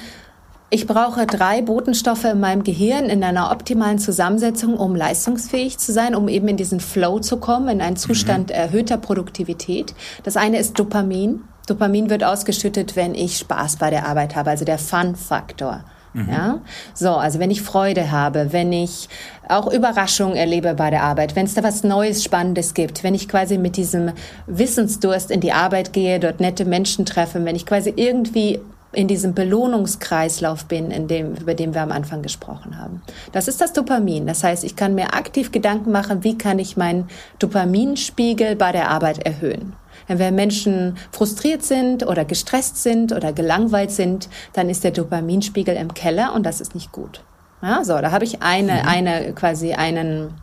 [0.72, 6.14] ich brauche drei Botenstoffe in meinem Gehirn in einer optimalen Zusammensetzung, um leistungsfähig zu sein,
[6.14, 8.54] um eben in diesen Flow zu kommen, in einen Zustand mhm.
[8.54, 9.92] erhöhter Produktivität.
[10.22, 11.42] Das eine ist Dopamin.
[11.70, 15.84] Dopamin wird ausgeschüttet, wenn ich Spaß bei der Arbeit habe, also der Fun-Faktor.
[16.12, 16.28] Mhm.
[16.28, 16.60] Ja,
[16.92, 19.08] so, also wenn ich Freude habe, wenn ich
[19.48, 23.28] auch Überraschungen erlebe bei der Arbeit, wenn es da was Neues, Spannendes gibt, wenn ich
[23.28, 24.12] quasi mit diesem
[24.46, 28.60] Wissensdurst in die Arbeit gehe, dort nette Menschen treffe, wenn ich quasi irgendwie
[28.92, 33.02] in diesem Belohnungskreislauf bin, in dem, über den wir am Anfang gesprochen haben.
[33.30, 34.26] Das ist das Dopamin.
[34.26, 37.08] Das heißt, ich kann mir aktiv Gedanken machen, wie kann ich meinen
[37.38, 39.74] Dopaminspiegel bei der Arbeit erhöhen.
[40.18, 45.94] Wenn Menschen frustriert sind oder gestresst sind oder gelangweilt sind, dann ist der Dopaminspiegel im
[45.94, 47.22] Keller und das ist nicht gut.
[47.62, 48.88] Ja, so, da habe ich eine, mhm.
[48.88, 50.34] eine, quasi einen,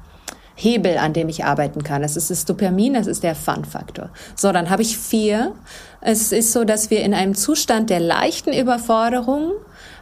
[0.57, 2.01] Hebel, an dem ich arbeiten kann.
[2.01, 4.09] Das ist das Dopamin, das ist der Fun-Faktor.
[4.36, 5.53] So, dann habe ich vier.
[6.01, 9.51] Es ist so, dass wir in einem Zustand der leichten Überforderung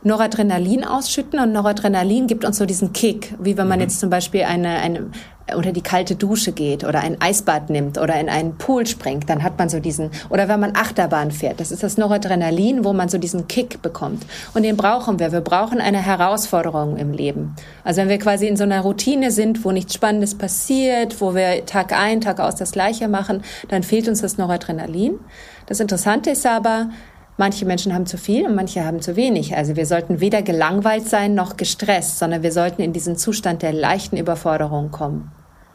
[0.06, 3.86] Noradrenalin ausschütten und Noradrenalin gibt uns so diesen Kick, wie wenn man mhm.
[3.86, 5.10] jetzt zum Beispiel eine, eine,
[5.56, 9.42] unter die kalte Dusche geht oder ein Eisbad nimmt oder in einen Pool springt, dann
[9.42, 13.10] hat man so diesen, oder wenn man Achterbahn fährt, das ist das Noradrenalin, wo man
[13.10, 14.28] so diesen Kick bekommt.
[14.54, 15.32] Und den brauchen wir.
[15.32, 17.56] Wir brauchen eine Herausforderung im Leben.
[17.84, 21.66] Also wenn wir quasi in so einer Routine sind, wo nichts Spannendes passiert, wo wir
[21.66, 25.20] Tag ein, Tag aus das Gleiche machen, dann fehlt uns das Noradrenalin.
[25.66, 26.90] Das Interessante ist aber,
[27.38, 29.58] Manche Menschen haben zu viel und manche haben zu wenig.
[29.58, 33.74] Also wir sollten weder gelangweilt sein noch gestresst, sondern wir sollten in diesen Zustand der
[33.74, 35.32] leichten Überforderung kommen.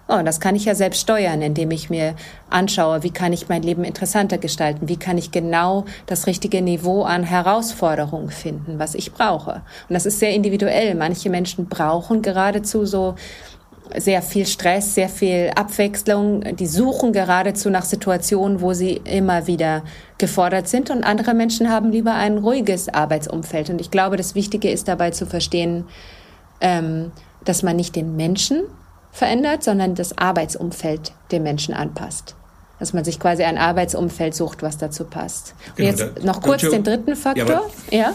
[0.09, 2.17] Oh, und das kann ich ja selbst steuern, indem ich mir
[2.49, 7.03] anschaue, wie kann ich mein Leben interessanter gestalten, wie kann ich genau das richtige Niveau
[7.03, 9.63] an Herausforderung finden, was ich brauche.
[9.89, 10.97] Und das ist sehr individuell.
[10.97, 13.15] Manche Menschen brauchen geradezu so
[13.97, 16.57] sehr viel Stress, sehr viel Abwechslung.
[16.57, 19.83] Die suchen geradezu nach Situationen, wo sie immer wieder
[20.19, 20.91] gefordert sind.
[20.91, 23.71] Und andere Menschen haben lieber ein ruhiges Arbeitsumfeld.
[23.71, 25.85] Und ich glaube, das Wichtige ist dabei zu verstehen,
[26.61, 27.13] ähm,
[27.45, 28.63] dass man nicht den Menschen
[29.13, 32.37] verändert, sondern das Arbeitsumfeld dem Menschen anpasst.
[32.79, 35.55] Dass man sich quasi ein Arbeitsumfeld sucht, was dazu passt.
[35.71, 37.67] Und genau, jetzt noch kurz den dritten Faktor.
[37.91, 38.15] Ja, ja?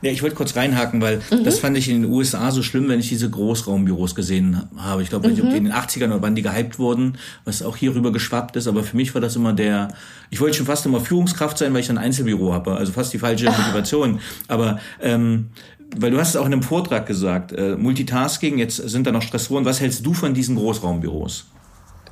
[0.00, 1.44] Ja, ich wollte kurz reinhaken, weil mhm.
[1.44, 5.02] das fand ich in den USA so schlimm, wenn ich diese Großraumbüros gesehen habe.
[5.02, 5.38] Ich glaube, mhm.
[5.50, 8.66] in den 80ern oder wann die gehypt wurden, was auch hier rüber geschwappt ist.
[8.66, 9.88] Aber für mich war das immer der,
[10.30, 12.76] ich wollte schon fast immer Führungskraft sein, weil ich ein Einzelbüro habe.
[12.76, 14.20] Also fast die falsche Motivation.
[14.48, 15.48] Aber ähm,
[15.96, 19.22] weil du hast es auch in einem Vortrag gesagt, äh, Multitasking, jetzt sind da noch
[19.22, 19.64] Stressoren.
[19.64, 21.46] Was hältst du von diesen Großraumbüros?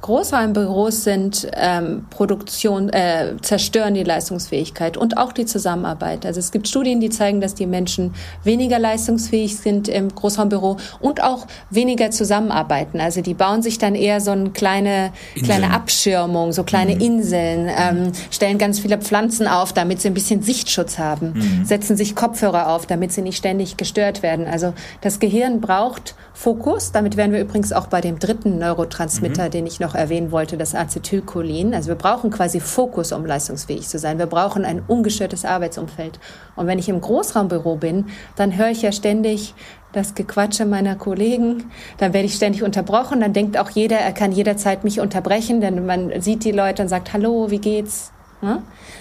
[0.02, 6.24] Großraumbüros sind ähm, Produktion, äh, zerstören die Leistungsfähigkeit und auch die Zusammenarbeit.
[6.24, 11.22] Also es gibt Studien, die zeigen, dass die Menschen weniger leistungsfähig sind im Großraumbüro und
[11.22, 12.98] auch weniger zusammenarbeiten.
[13.00, 17.00] Also die bauen sich dann eher so eine kleine, kleine Abschirmung, so kleine mhm.
[17.00, 21.64] Inseln, ähm, stellen ganz viele Pflanzen auf, damit sie ein bisschen Sichtschutz haben, mhm.
[21.66, 24.46] setzen sich Kopfhörer auf, damit sie nicht ständig gestört werden.
[24.46, 24.72] Also
[25.02, 26.90] das Gehirn braucht Fokus.
[26.92, 29.50] Damit wären wir übrigens auch bei dem dritten Neurotransmitter, mhm.
[29.50, 31.74] den ich noch erwähnen wollte, das Acetylcholin.
[31.74, 34.18] Also wir brauchen quasi Fokus, um leistungsfähig zu sein.
[34.18, 36.18] Wir brauchen ein ungestörtes Arbeitsumfeld.
[36.56, 39.54] Und wenn ich im Großraumbüro bin, dann höre ich ja ständig
[39.92, 41.70] das Gequatsche meiner Kollegen.
[41.98, 43.20] Dann werde ich ständig unterbrochen.
[43.20, 46.88] Dann denkt auch jeder, er kann jederzeit mich unterbrechen, denn man sieht die Leute und
[46.88, 48.12] sagt, hallo, wie geht's?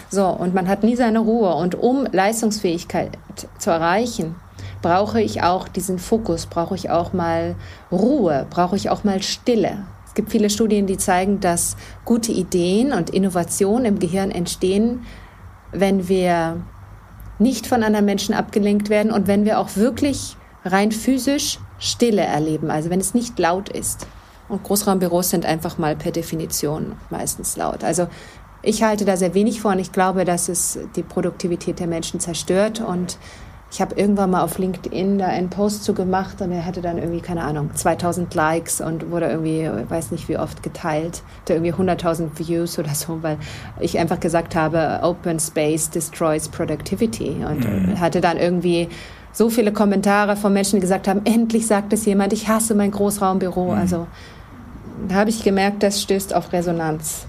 [0.10, 1.54] So, und man hat nie seine Ruhe.
[1.54, 3.18] Und um Leistungsfähigkeit
[3.58, 4.36] zu erreichen,
[4.82, 7.56] brauche ich auch diesen Fokus, brauche ich auch mal
[7.92, 9.86] Ruhe, brauche ich auch mal Stille.
[10.20, 15.06] Es gibt viele Studien, die zeigen, dass gute Ideen und Innovationen im Gehirn entstehen,
[15.72, 16.62] wenn wir
[17.38, 22.70] nicht von anderen Menschen abgelenkt werden und wenn wir auch wirklich rein physisch Stille erleben,
[22.70, 24.08] also wenn es nicht laut ist.
[24.50, 27.86] Und Großraumbüros sind einfach mal per Definition meistens laut.
[27.86, 28.10] Also
[28.62, 29.80] ich halte da sehr wenig von.
[29.80, 33.18] Ich glaube, dass es die Produktivität der Menschen zerstört und
[33.72, 36.98] ich habe irgendwann mal auf LinkedIn da einen Post zu gemacht und er hatte dann
[36.98, 41.74] irgendwie, keine Ahnung, 2000 Likes und wurde irgendwie, weiß nicht wie oft geteilt, hatte irgendwie
[41.74, 43.38] 100.000 Views oder so, weil
[43.80, 48.00] ich einfach gesagt habe, Open Space destroys Productivity und mhm.
[48.00, 48.90] hatte dann irgendwie
[49.32, 52.90] so viele Kommentare von Menschen, die gesagt haben, endlich sagt es jemand, ich hasse mein
[52.90, 53.66] Großraumbüro.
[53.66, 53.78] Mhm.
[53.78, 54.08] Also
[55.08, 57.28] da habe ich gemerkt, das stößt auf Resonanz.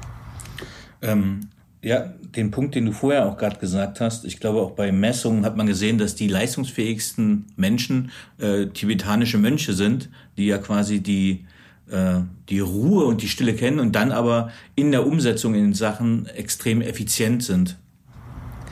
[1.02, 1.48] Ähm,
[1.82, 5.44] ja, den Punkt, den du vorher auch gerade gesagt hast, ich glaube auch bei Messungen
[5.44, 11.44] hat man gesehen, dass die leistungsfähigsten Menschen äh, tibetanische Mönche sind, die ja quasi die
[11.90, 16.26] äh, die Ruhe und die Stille kennen und dann aber in der Umsetzung in Sachen
[16.26, 17.76] extrem effizient sind.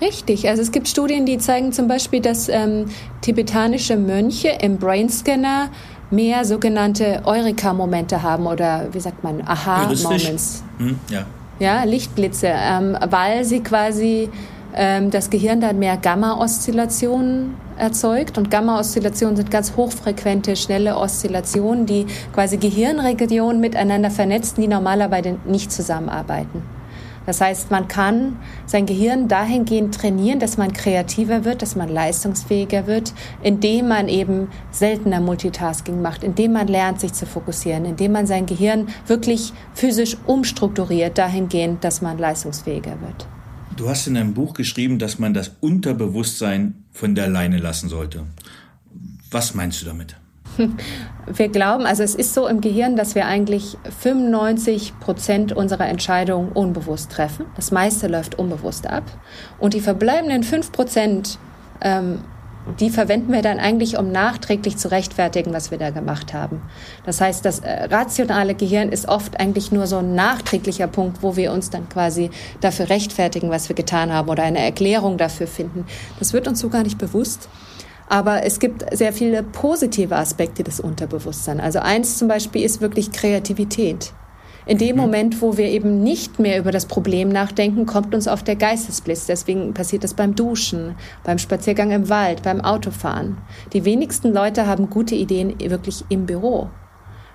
[0.00, 2.86] Richtig, also es gibt Studien, die zeigen zum Beispiel, dass ähm,
[3.20, 5.70] tibetanische Mönche im Brainscanner
[6.10, 10.62] mehr sogenannte Eureka-Momente haben oder wie sagt man, Aha-Moments.
[10.78, 11.26] Hm, ja
[11.58, 14.30] ja, Lichtblitze, ähm, weil sie quasi
[14.74, 18.38] ähm, das Gehirn dann mehr Gamma-Oszillationen erzeugt.
[18.38, 25.72] Und Gamma-Oszillationen sind ganz hochfrequente, schnelle Oszillationen, die quasi Gehirnregionen miteinander vernetzen, die normalerweise nicht
[25.72, 26.77] zusammenarbeiten.
[27.28, 32.86] Das heißt, man kann sein Gehirn dahingehend trainieren, dass man kreativer wird, dass man leistungsfähiger
[32.86, 33.12] wird,
[33.42, 38.46] indem man eben seltener Multitasking macht, indem man lernt, sich zu fokussieren, indem man sein
[38.46, 43.28] Gehirn wirklich physisch umstrukturiert, dahingehend, dass man leistungsfähiger wird.
[43.76, 48.24] Du hast in deinem Buch geschrieben, dass man das Unterbewusstsein von der Leine lassen sollte.
[49.30, 50.16] Was meinst du damit?
[51.26, 56.52] Wir glauben, also es ist so im Gehirn, dass wir eigentlich 95 Prozent unserer Entscheidungen
[56.52, 57.44] unbewusst treffen.
[57.54, 59.04] Das meiste läuft unbewusst ab.
[59.58, 61.38] Und die verbleibenden 5 Prozent,
[61.82, 62.20] ähm,
[62.80, 66.62] die verwenden wir dann eigentlich, um nachträglich zu rechtfertigen, was wir da gemacht haben.
[67.04, 71.36] Das heißt, das äh, rationale Gehirn ist oft eigentlich nur so ein nachträglicher Punkt, wo
[71.36, 72.30] wir uns dann quasi
[72.60, 75.86] dafür rechtfertigen, was wir getan haben oder eine Erklärung dafür finden.
[76.18, 77.48] Das wird uns so gar nicht bewusst.
[78.08, 81.60] Aber es gibt sehr viele positive Aspekte des Unterbewusstseins.
[81.60, 84.12] Also eins zum Beispiel ist wirklich Kreativität.
[84.68, 85.02] In dem mhm.
[85.02, 89.24] Moment, wo wir eben nicht mehr über das Problem nachdenken, kommt uns auf der Geistesblitz.
[89.24, 90.94] Deswegen passiert das beim Duschen,
[91.24, 93.38] beim Spaziergang im Wald, beim Autofahren.
[93.72, 96.68] Die wenigsten Leute haben gute Ideen wirklich im Büro,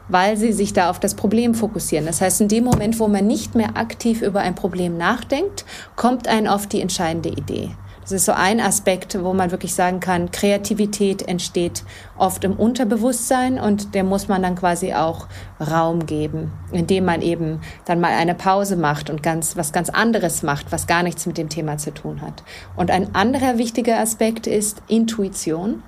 [0.09, 2.05] weil sie sich da auf das Problem fokussieren.
[2.05, 5.65] Das heißt, in dem Moment, wo man nicht mehr aktiv über ein Problem nachdenkt,
[5.95, 7.71] kommt einen auf die entscheidende Idee.
[8.03, 11.83] Das ist so ein Aspekt, wo man wirklich sagen kann, Kreativität entsteht
[12.17, 15.27] oft im Unterbewusstsein und der muss man dann quasi auch
[15.59, 20.43] Raum geben, indem man eben dann mal eine Pause macht und ganz, was ganz anderes
[20.43, 22.43] macht, was gar nichts mit dem Thema zu tun hat.
[22.75, 25.81] Und ein anderer wichtiger Aspekt ist Intuition.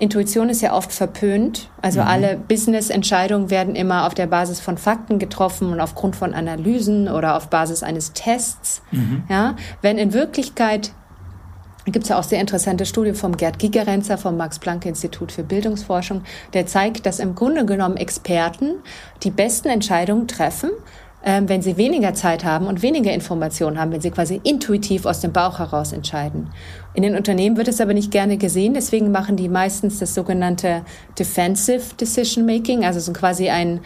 [0.00, 1.70] Intuition ist ja oft verpönt.
[1.82, 2.06] Also mhm.
[2.06, 7.36] alle Business-Entscheidungen werden immer auf der Basis von Fakten getroffen und aufgrund von Analysen oder
[7.36, 8.82] auf Basis eines Tests.
[8.92, 9.24] Mhm.
[9.28, 10.92] Ja, wenn in Wirklichkeit
[11.90, 16.22] gibt es ja auch sehr interessante Studie vom Gerd Gigerenzer vom Max-Planck-Institut für Bildungsforschung,
[16.52, 18.76] der zeigt, dass im Grunde genommen Experten
[19.22, 20.70] die besten Entscheidungen treffen,
[21.24, 25.20] ähm, wenn sie weniger Zeit haben und weniger Informationen haben, wenn sie quasi intuitiv aus
[25.20, 26.50] dem Bauch heraus entscheiden.
[26.94, 30.82] In den Unternehmen wird es aber nicht gerne gesehen, deswegen machen die meistens das sogenannte
[31.18, 33.80] Defensive Decision Making, also so quasi ein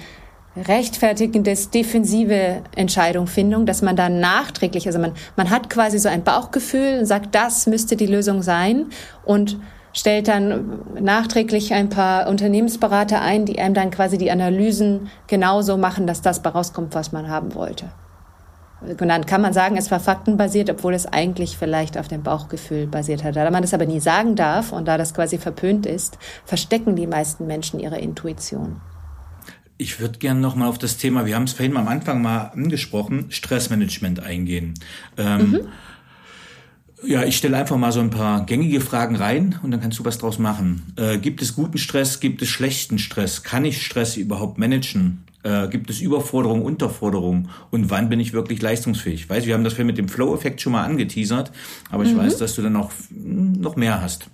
[0.57, 6.99] rechtfertigendes, defensive Entscheidungsfindung, dass man dann nachträglich, also man, man hat quasi so ein Bauchgefühl
[7.01, 8.87] und sagt, das müsste die Lösung sein
[9.25, 9.59] und
[9.95, 16.07] stellt dann nachträglich ein paar Unternehmensberater ein, die einem dann quasi die Analysen genauso machen,
[16.07, 17.91] dass das rauskommt, was man haben wollte.
[18.81, 22.89] Und dann kann man sagen, es war faktenbasiert, obwohl es eigentlich vielleicht auf dem Bauchgefühl
[22.89, 23.37] basiert hat.
[23.37, 27.07] Da man das aber nie sagen darf und da das quasi verpönt ist, verstecken die
[27.07, 28.81] meisten Menschen ihre Intuition.
[29.83, 32.23] Ich würde gerne noch mal auf das Thema, wir haben es vorhin mal am Anfang
[32.23, 34.75] mal angesprochen, Stressmanagement eingehen.
[35.17, 35.61] Ähm, mhm.
[37.05, 40.05] Ja, ich stelle einfach mal so ein paar gängige Fragen rein und dann kannst du
[40.05, 40.93] was draus machen.
[40.95, 42.21] Äh, gibt es guten Stress?
[42.21, 43.43] Gibt es schlechten Stress?
[43.43, 45.25] Kann ich Stress überhaupt managen?
[45.43, 47.49] Äh, gibt es Überforderung, Unterforderung?
[47.73, 49.29] Und wann bin ich wirklich leistungsfähig?
[49.29, 51.51] Weiß, wir haben das mit dem Flow-Effekt schon mal angeteasert,
[51.91, 52.19] aber ich mhm.
[52.19, 54.29] weiß, dass du dann noch, noch mehr hast.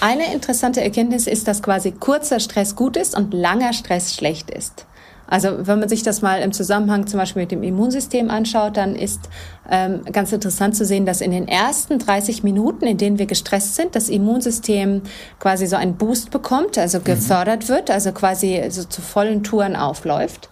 [0.00, 4.86] Eine interessante Erkenntnis ist, dass quasi kurzer Stress gut ist und langer Stress schlecht ist.
[5.28, 8.94] Also wenn man sich das mal im Zusammenhang zum Beispiel mit dem Immunsystem anschaut, dann
[8.94, 9.28] ist
[9.68, 13.74] ähm, ganz interessant zu sehen, dass in den ersten 30 Minuten, in denen wir gestresst
[13.74, 15.02] sind, das Immunsystem
[15.40, 17.04] quasi so einen Boost bekommt, also mhm.
[17.04, 17.68] gefördert mhm.
[17.68, 20.48] wird, also quasi so zu vollen Touren aufläuft.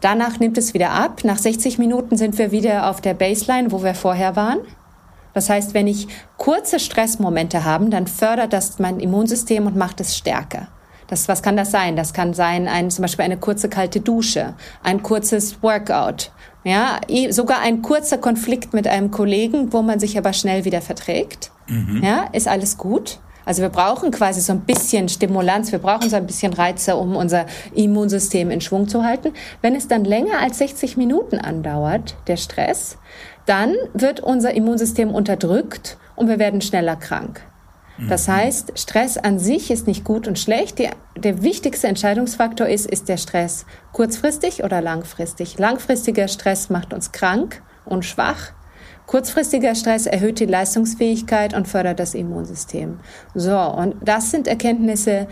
[0.00, 1.24] Danach nimmt es wieder ab.
[1.24, 4.60] Nach 60 Minuten sind wir wieder auf der Baseline, wo wir vorher waren.
[5.38, 10.16] Das heißt, wenn ich kurze Stressmomente habe, dann fördert das mein Immunsystem und macht es
[10.16, 10.66] stärker.
[11.06, 11.94] Das, was kann das sein?
[11.94, 16.32] Das kann sein, ein, zum Beispiel eine kurze kalte Dusche, ein kurzes Workout,
[16.64, 16.98] ja,
[17.30, 21.52] sogar ein kurzer Konflikt mit einem Kollegen, wo man sich aber schnell wieder verträgt.
[21.68, 22.02] mhm.
[22.02, 23.20] ja, ist alles gut.
[23.44, 27.14] Also wir brauchen quasi so ein bisschen Stimulanz, wir brauchen so ein bisschen Reize, um
[27.14, 29.34] unser Immunsystem in Schwung zu halten.
[29.62, 32.98] Wenn es dann länger als 60 Minuten andauert, der Stress,
[33.48, 37.42] dann wird unser Immunsystem unterdrückt und wir werden schneller krank.
[38.08, 38.32] Das mhm.
[38.32, 40.78] heißt, Stress an sich ist nicht gut und schlecht.
[40.78, 45.58] Die, der wichtigste Entscheidungsfaktor ist, ist der Stress kurzfristig oder langfristig.
[45.58, 48.52] Langfristiger Stress macht uns krank und schwach.
[49.06, 53.00] Kurzfristiger Stress erhöht die Leistungsfähigkeit und fördert das Immunsystem.
[53.34, 55.26] So, und das sind Erkenntnisse,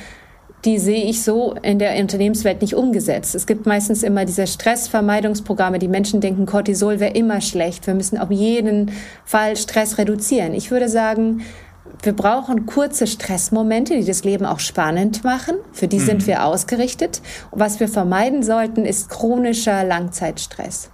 [0.67, 3.35] die sehe ich so in der Unternehmenswelt nicht umgesetzt.
[3.37, 5.79] Es gibt meistens immer diese Stressvermeidungsprogramme.
[5.79, 7.87] Die Menschen denken, Cortisol wäre immer schlecht.
[7.87, 8.91] Wir müssen auf jeden
[9.25, 10.55] Fall Stress reduzieren.
[10.55, 11.43] Ich würde sagen,
[12.03, 15.55] wir brauchen kurze Stressmomente, die das Leben auch spannend machen.
[15.73, 16.05] Für die mhm.
[16.05, 17.23] sind wir ausgerichtet.
[17.53, 20.91] Und was wir vermeiden sollten, ist chronischer Langzeitstress.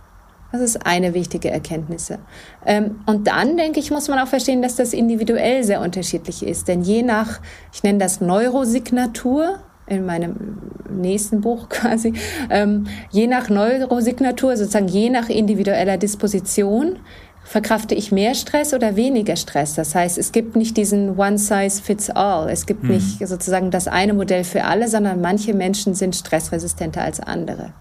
[0.53, 2.13] Das ist eine wichtige Erkenntnis.
[2.67, 6.69] Ähm, und dann, denke ich, muss man auch verstehen, dass das individuell sehr unterschiedlich ist.
[6.69, 7.41] Denn je nach,
[7.73, 10.59] ich nenne das Neurosignatur, in meinem
[10.91, 12.13] nächsten Buch quasi,
[12.51, 16.99] ähm, je nach Neurosignatur, sozusagen je nach individueller Disposition,
[17.45, 19.75] verkrafte ich mehr Stress oder weniger Stress.
[19.75, 22.49] Das heißt, es gibt nicht diesen One Size Fits All.
[22.49, 22.91] Es gibt hm.
[22.91, 27.73] nicht sozusagen das eine Modell für alle, sondern manche Menschen sind stressresistenter als andere.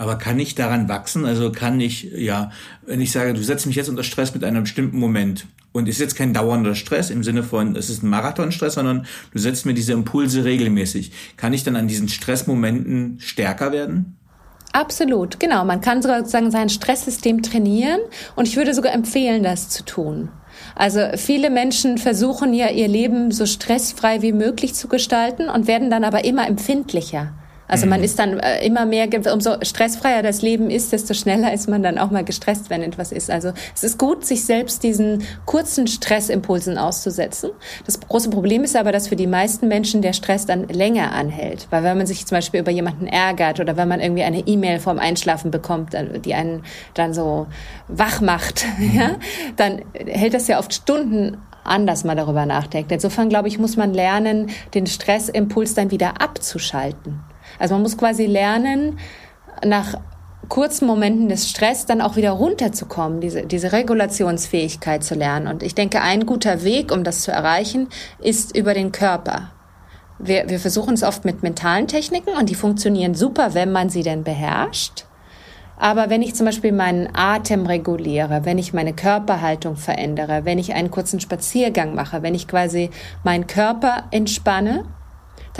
[0.00, 1.26] Aber kann ich daran wachsen?
[1.26, 2.52] Also kann ich, ja,
[2.86, 6.00] wenn ich sage, du setzt mich jetzt unter Stress mit einem bestimmten Moment und ist
[6.00, 9.74] jetzt kein dauernder Stress im Sinne von, es ist ein Marathonstress, sondern du setzt mir
[9.74, 11.12] diese Impulse regelmäßig.
[11.36, 14.16] Kann ich dann an diesen Stressmomenten stärker werden?
[14.72, 15.66] Absolut, genau.
[15.66, 18.00] Man kann sozusagen sein Stresssystem trainieren
[18.36, 20.30] und ich würde sogar empfehlen, das zu tun.
[20.74, 25.90] Also viele Menschen versuchen ja ihr Leben so stressfrei wie möglich zu gestalten und werden
[25.90, 27.34] dann aber immer empfindlicher.
[27.70, 28.04] Also man mhm.
[28.04, 31.98] ist dann äh, immer mehr, umso stressfreier das Leben ist, desto schneller ist man dann
[31.98, 33.30] auch mal gestresst, wenn etwas ist.
[33.30, 37.50] Also es ist gut, sich selbst diesen kurzen Stressimpulsen auszusetzen.
[37.86, 41.68] Das große Problem ist aber, dass für die meisten Menschen der Stress dann länger anhält.
[41.70, 44.80] Weil wenn man sich zum Beispiel über jemanden ärgert oder wenn man irgendwie eine E-Mail
[44.80, 45.94] vorm Einschlafen bekommt,
[46.24, 46.64] die einen
[46.94, 47.46] dann so
[47.86, 48.98] wach macht, mhm.
[48.98, 49.10] ja,
[49.56, 52.90] dann hält das ja oft Stunden an, dass man darüber nachdenkt.
[52.90, 57.20] Insofern, glaube ich, muss man lernen, den Stressimpuls dann wieder abzuschalten.
[57.60, 58.98] Also man muss quasi lernen,
[59.64, 59.94] nach
[60.48, 65.46] kurzen Momenten des Stress dann auch wieder runterzukommen, diese, diese Regulationsfähigkeit zu lernen.
[65.46, 67.88] Und ich denke, ein guter Weg, um das zu erreichen,
[68.18, 69.52] ist über den Körper.
[70.18, 74.02] Wir, wir versuchen es oft mit mentalen Techniken und die funktionieren super, wenn man sie
[74.02, 75.04] denn beherrscht.
[75.78, 80.74] Aber wenn ich zum Beispiel meinen Atem reguliere, wenn ich meine Körperhaltung verändere, wenn ich
[80.74, 82.90] einen kurzen Spaziergang mache, wenn ich quasi
[83.24, 84.84] meinen Körper entspanne,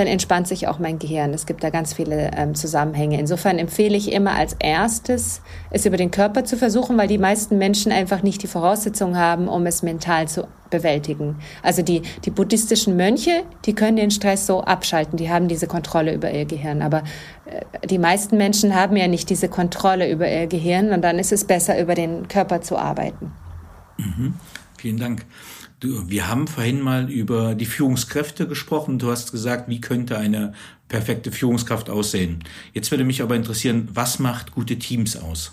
[0.01, 1.35] dann entspannt sich auch mein Gehirn.
[1.35, 3.21] Es gibt da ganz viele ähm, Zusammenhänge.
[3.21, 7.59] Insofern empfehle ich immer als erstes, es über den Körper zu versuchen, weil die meisten
[7.59, 11.37] Menschen einfach nicht die Voraussetzungen haben, um es mental zu bewältigen.
[11.63, 16.15] Also die, die buddhistischen Mönche, die können den Stress so abschalten, die haben diese Kontrolle
[16.15, 16.81] über ihr Gehirn.
[16.81, 17.03] Aber
[17.45, 21.31] äh, die meisten Menschen haben ja nicht diese Kontrolle über ihr Gehirn und dann ist
[21.31, 23.33] es besser, über den Körper zu arbeiten.
[23.99, 24.35] Mhm.
[24.79, 25.27] Vielen Dank.
[25.83, 28.99] Wir haben vorhin mal über die Führungskräfte gesprochen.
[28.99, 30.53] Du hast gesagt, wie könnte eine
[30.89, 32.45] perfekte Führungskraft aussehen?
[32.75, 35.53] Jetzt würde mich aber interessieren, was macht gute Teams aus?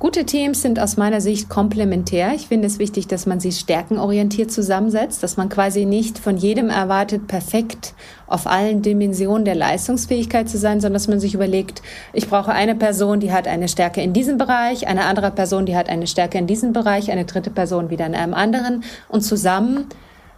[0.00, 2.32] Gute Teams sind aus meiner Sicht komplementär.
[2.32, 6.70] Ich finde es wichtig, dass man sie stärkenorientiert zusammensetzt, dass man quasi nicht von jedem
[6.70, 7.94] erwartet, perfekt
[8.28, 11.82] auf allen Dimensionen der Leistungsfähigkeit zu sein, sondern dass man sich überlegt,
[12.12, 15.74] ich brauche eine Person, die hat eine Stärke in diesem Bereich, eine andere Person, die
[15.74, 19.86] hat eine Stärke in diesem Bereich, eine dritte Person wieder in einem anderen und zusammen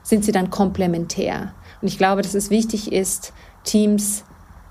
[0.02, 1.52] sind sie dann komplementär.
[1.82, 3.34] Und ich glaube, dass es wichtig ist,
[3.64, 4.24] Teams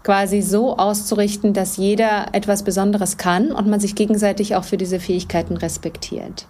[0.04, 5.00] quasi so auszurichten, dass jeder etwas Besonderes kann und man sich gegenseitig auch für diese
[5.00, 6.48] Fähigkeiten respektiert.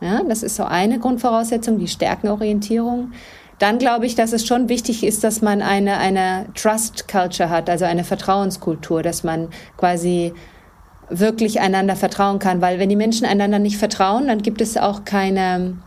[0.00, 3.12] Ja, das ist so eine Grundvoraussetzung, die Stärkenorientierung.
[3.58, 7.70] Dann glaube ich, dass es schon wichtig ist, dass man eine, eine Trust Culture hat,
[7.70, 10.34] also eine Vertrauenskultur, dass man quasi
[11.08, 15.04] wirklich einander vertrauen kann, weil wenn die Menschen einander nicht vertrauen, dann gibt es auch
[15.04, 15.78] keine,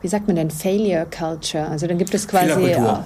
[0.00, 1.68] wie sagt man denn, Failure Culture.
[1.68, 3.04] Also dann gibt es quasi Fehlerkultur,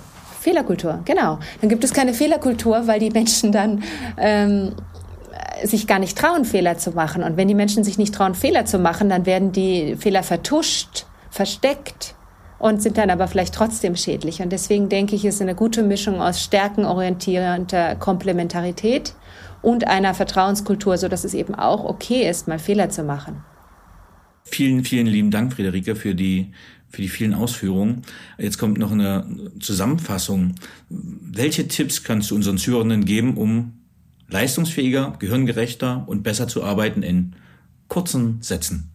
[1.04, 1.38] genau.
[1.60, 3.82] Dann gibt es keine Fehlerkultur, weil die Menschen dann
[4.18, 4.74] ähm,
[5.64, 7.22] sich gar nicht trauen, Fehler zu machen.
[7.22, 11.06] Und wenn die Menschen sich nicht trauen, Fehler zu machen, dann werden die Fehler vertuscht,
[11.30, 12.14] versteckt
[12.58, 14.40] und sind dann aber vielleicht trotzdem schädlich.
[14.40, 19.14] Und deswegen denke ich, ist eine gute Mischung aus stärkenorientierender Komplementarität
[19.62, 23.42] und einer Vertrauenskultur, so dass es eben auch okay ist, mal Fehler zu machen.
[24.44, 26.52] Vielen, vielen lieben Dank, Friederike, für die
[26.92, 28.02] für die vielen Ausführungen.
[28.38, 30.54] Jetzt kommt noch eine Zusammenfassung.
[30.88, 33.80] Welche Tipps kannst du unseren Zuhörenden geben, um
[34.28, 37.34] leistungsfähiger, gehirngerechter und besser zu arbeiten in
[37.88, 38.91] kurzen Sätzen?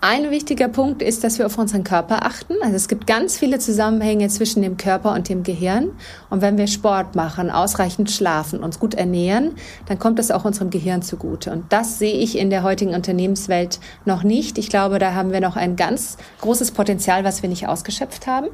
[0.00, 2.54] Ein wichtiger Punkt ist, dass wir auf unseren Körper achten.
[2.62, 5.90] Also es gibt ganz viele Zusammenhänge zwischen dem Körper und dem Gehirn.
[6.30, 10.70] Und wenn wir Sport machen, ausreichend schlafen, uns gut ernähren, dann kommt das auch unserem
[10.70, 11.50] Gehirn zugute.
[11.50, 14.56] Und das sehe ich in der heutigen Unternehmenswelt noch nicht.
[14.58, 18.50] Ich glaube, da haben wir noch ein ganz großes Potenzial, was wir nicht ausgeschöpft haben.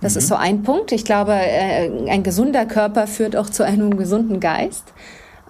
[0.00, 0.18] Das mhm.
[0.18, 0.92] ist so ein Punkt.
[0.92, 4.94] Ich glaube, äh, ein gesunder Körper führt auch zu einem gesunden Geist.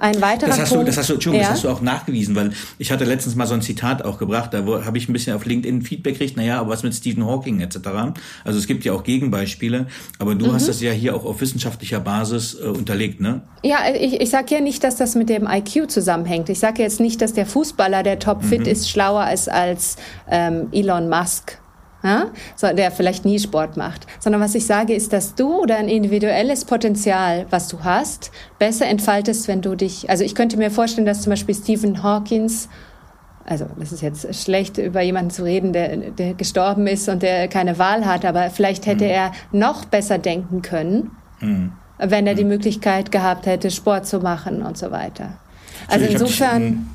[0.01, 0.85] Ein weiterer das hast Punkt.
[0.85, 1.51] Du, das, hast du, Entschuldigung, ja?
[1.51, 4.55] das hast du auch nachgewiesen, weil ich hatte letztens mal so ein Zitat auch gebracht,
[4.55, 7.61] da habe ich ein bisschen auf LinkedIn Feedback gekriegt, naja, aber was mit Stephen Hawking
[7.61, 7.77] etc.
[8.43, 9.89] Also es gibt ja auch Gegenbeispiele,
[10.19, 10.53] aber du mhm.
[10.55, 13.43] hast das ja hier auch auf wissenschaftlicher Basis äh, unterlegt, ne?
[13.63, 16.49] Ja, ich, ich sage ja nicht, dass das mit dem IQ zusammenhängt.
[16.49, 18.67] Ich sage jetzt nicht, dass der Fußballer, der topfit mhm.
[18.67, 19.97] ist, schlauer ist als
[20.31, 21.59] ähm, Elon Musk
[22.03, 22.27] ja?
[22.57, 24.07] So, der vielleicht nie Sport macht.
[24.19, 29.49] Sondern was ich sage, ist, dass du dein individuelles Potenzial, was du hast, besser entfaltest,
[29.49, 32.69] wenn du dich, also ich könnte mir vorstellen, dass zum Beispiel Stephen Hawkins
[33.47, 37.49] also das ist jetzt schlecht, über jemanden zu reden, der, der gestorben ist und der
[37.49, 39.11] keine Wahl hat, aber vielleicht hätte mhm.
[39.11, 41.73] er noch besser denken können, mhm.
[41.99, 42.51] wenn er die mhm.
[42.51, 45.39] Möglichkeit gehabt hätte, Sport zu machen und so weiter.
[45.89, 46.91] Also, also insofern,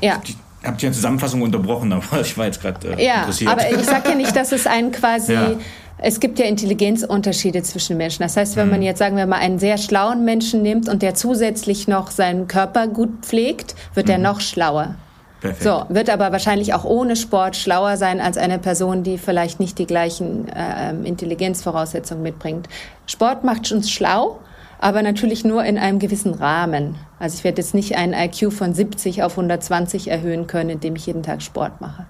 [0.00, 0.20] ja
[0.64, 3.50] habe die Zusammenfassung unterbrochen, aber ich war jetzt gerade äh, ja, interessiert.
[3.50, 5.34] Aber ich sage ja nicht, dass es einen quasi.
[5.34, 5.52] Ja.
[5.96, 8.24] Es gibt ja Intelligenzunterschiede zwischen Menschen.
[8.24, 8.86] Das heißt, wenn man mhm.
[8.86, 12.88] jetzt, sagen wir mal, einen sehr schlauen Menschen nimmt und der zusätzlich noch seinen Körper
[12.88, 14.12] gut pflegt, wird mhm.
[14.12, 14.96] er noch schlauer.
[15.44, 15.62] Perfekt.
[15.62, 19.78] So, wird aber wahrscheinlich auch ohne Sport schlauer sein als eine Person, die vielleicht nicht
[19.78, 22.66] die gleichen äh, Intelligenzvoraussetzungen mitbringt.
[23.06, 24.40] Sport macht uns schlau,
[24.84, 26.96] aber natürlich nur in einem gewissen Rahmen.
[27.18, 31.06] Also ich werde jetzt nicht einen IQ von 70 auf 120 erhöhen können, indem ich
[31.06, 32.04] jeden Tag Sport mache.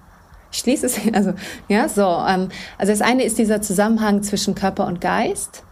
[0.51, 1.31] Ich schließe es, also,
[1.69, 2.01] ja, so.
[2.01, 5.63] Ähm, also das eine ist dieser Zusammenhang zwischen Körper und Geist.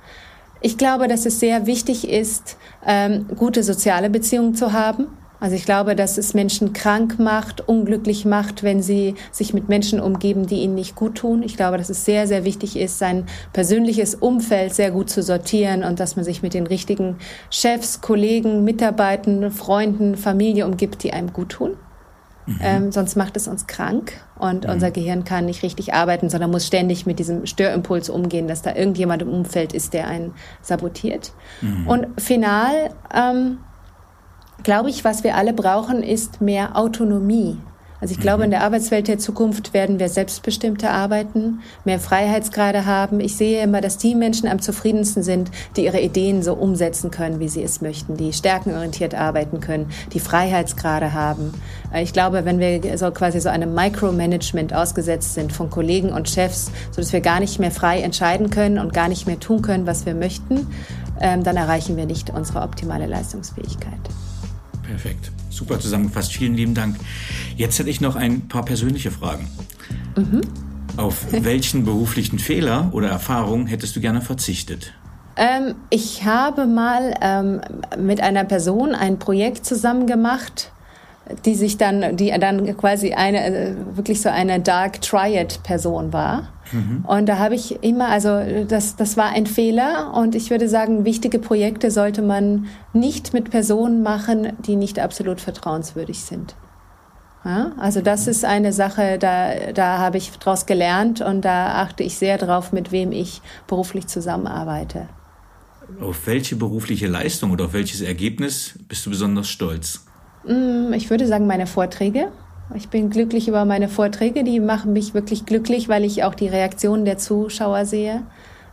[0.61, 2.55] Ich glaube, dass es sehr wichtig ist,
[2.87, 5.07] ähm, gute soziale Beziehungen zu haben.
[5.43, 9.99] Also ich glaube, dass es Menschen krank macht, unglücklich macht, wenn sie sich mit Menschen
[9.99, 11.43] umgeben, die ihnen nicht gut tun.
[11.43, 15.83] Ich glaube, dass es sehr, sehr wichtig ist, sein persönliches Umfeld sehr gut zu sortieren
[15.83, 17.17] und dass man sich mit den richtigen
[17.49, 21.71] Chefs, Kollegen, Mitarbeitern, Freunden, Familie umgibt, die einem gut tun.
[22.45, 22.59] Mhm.
[22.61, 24.69] Ähm, sonst macht es uns krank und mhm.
[24.71, 28.73] unser Gehirn kann nicht richtig arbeiten, sondern muss ständig mit diesem Störimpuls umgehen, dass da
[28.73, 31.33] irgendjemand im Umfeld ist, der einen sabotiert.
[31.59, 31.87] Mhm.
[31.89, 33.57] Und final ähm,
[34.63, 37.57] glaube ich, was wir alle brauchen, ist mehr Autonomie.
[38.03, 38.43] Also ich glaube, mhm.
[38.43, 43.21] in der Arbeitswelt der Zukunft werden wir selbstbestimmter arbeiten, mehr Freiheitsgrade haben.
[43.21, 47.39] Ich sehe immer, dass die Menschen am zufriedensten sind, die ihre Ideen so umsetzen können,
[47.39, 51.53] wie sie es möchten, die stärkenorientiert arbeiten können, die Freiheitsgrade haben.
[51.95, 56.71] Ich glaube, wenn wir so quasi so einem Micromanagement ausgesetzt sind von Kollegen und Chefs,
[56.91, 59.87] so dass wir gar nicht mehr frei entscheiden können und gar nicht mehr tun können,
[59.87, 60.67] was wir möchten,
[61.21, 64.01] ähm, dann erreichen wir nicht unsere optimale Leistungsfähigkeit.
[64.93, 65.31] Perfekt.
[65.49, 66.33] Super zusammengefasst.
[66.33, 66.97] Vielen lieben Dank.
[67.57, 69.49] Jetzt hätte ich noch ein paar persönliche Fragen.
[70.15, 70.41] Mhm.
[70.97, 74.93] Auf welchen beruflichen Fehler oder Erfahrungen hättest du gerne verzichtet?
[75.35, 77.61] Ähm, ich habe mal ähm,
[77.97, 80.71] mit einer Person ein Projekt zusammen gemacht,
[81.43, 86.52] die sich dann, die dann quasi eine, äh, wirklich so eine Dark Triad Person war.
[86.71, 87.05] Mhm.
[87.05, 91.05] Und da habe ich immer, also das, das war ein Fehler und ich würde sagen,
[91.05, 96.55] wichtige Projekte sollte man nicht mit Personen machen, die nicht absolut vertrauenswürdig sind.
[97.45, 102.03] Ja, also das ist eine Sache, da, da habe ich daraus gelernt und da achte
[102.03, 105.09] ich sehr drauf, mit wem ich beruflich zusammenarbeite.
[105.99, 110.05] Auf welche berufliche Leistung oder auf welches Ergebnis bist du besonders stolz?
[110.45, 112.31] Mm, ich würde sagen, meine Vorträge.
[112.75, 116.47] Ich bin glücklich über meine Vorträge, die machen mich wirklich glücklich, weil ich auch die
[116.47, 118.23] Reaktionen der Zuschauer sehe.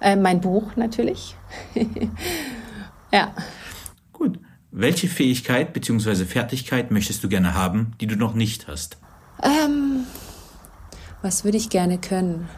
[0.01, 1.37] Äh, mein Buch natürlich.
[3.13, 3.35] ja.
[4.13, 4.39] Gut.
[4.71, 6.25] Welche Fähigkeit bzw.
[6.25, 8.99] Fertigkeit möchtest du gerne haben, die du noch nicht hast?
[9.43, 10.05] Ähm,
[11.23, 12.49] was würde ich gerne können?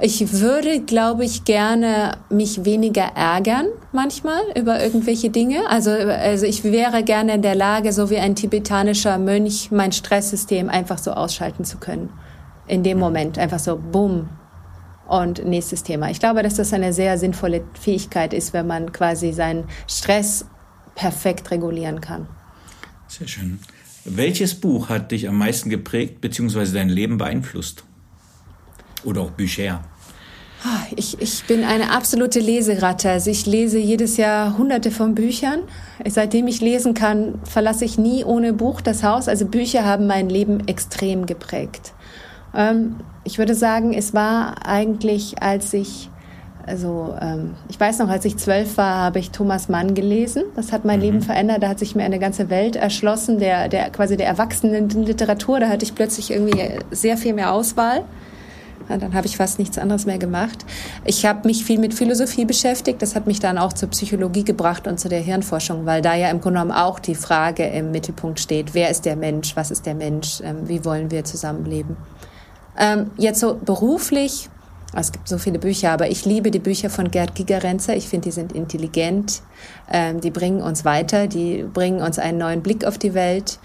[0.00, 5.68] Ich würde, glaube ich, gerne mich weniger ärgern manchmal über irgendwelche Dinge.
[5.68, 10.68] Also, also ich wäre gerne in der Lage, so wie ein tibetanischer Mönch, mein Stresssystem
[10.68, 12.10] einfach so ausschalten zu können.
[12.68, 14.28] In dem Moment einfach so, bumm.
[15.08, 16.10] Und nächstes Thema.
[16.10, 20.44] Ich glaube, dass das eine sehr sinnvolle Fähigkeit ist, wenn man quasi seinen Stress
[20.94, 22.28] perfekt regulieren kann.
[23.08, 23.58] Sehr schön.
[24.04, 26.72] Welches Buch hat dich am meisten geprägt bzw.
[26.72, 27.84] dein Leben beeinflusst?
[29.08, 29.80] Oder auch Bücher?
[30.62, 33.08] Ah, ich, ich bin eine absolute Leseratte.
[33.08, 35.60] Also ich lese jedes Jahr hunderte von Büchern.
[36.06, 39.28] Seitdem ich lesen kann, verlasse ich nie ohne Buch das Haus.
[39.28, 41.94] Also Bücher haben mein Leben extrem geprägt.
[42.54, 46.10] Ähm, ich würde sagen, es war eigentlich, als ich
[46.66, 50.42] also ähm, ich weiß noch, als ich zwölf war, habe ich Thomas Mann gelesen.
[50.54, 51.04] Das hat mein mhm.
[51.04, 51.62] Leben verändert.
[51.62, 55.60] Da hat sich mir eine ganze Welt erschlossen, der, der quasi der Erwachsenenliteratur.
[55.60, 58.04] Da hatte ich plötzlich irgendwie sehr viel mehr Auswahl.
[58.88, 60.64] Dann habe ich fast nichts anderes mehr gemacht.
[61.04, 63.02] Ich habe mich viel mit Philosophie beschäftigt.
[63.02, 66.30] Das hat mich dann auch zur Psychologie gebracht und zu der Hirnforschung, weil da ja
[66.30, 69.86] im Grunde genommen auch die Frage im Mittelpunkt steht, wer ist der Mensch, was ist
[69.86, 71.96] der Mensch, ähm, wie wollen wir zusammenleben.
[72.78, 74.48] Ähm, jetzt so beruflich,
[74.94, 77.94] es gibt so viele Bücher, aber ich liebe die Bücher von Gerd Gigerenzer.
[77.94, 79.42] Ich finde, die sind intelligent,
[79.90, 83.58] ähm, die bringen uns weiter, die bringen uns einen neuen Blick auf die Welt.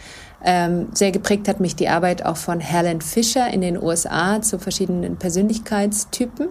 [0.43, 4.59] Ähm, sehr geprägt hat mich die Arbeit auch von Helen Fisher in den USA zu
[4.59, 6.49] verschiedenen Persönlichkeitstypen.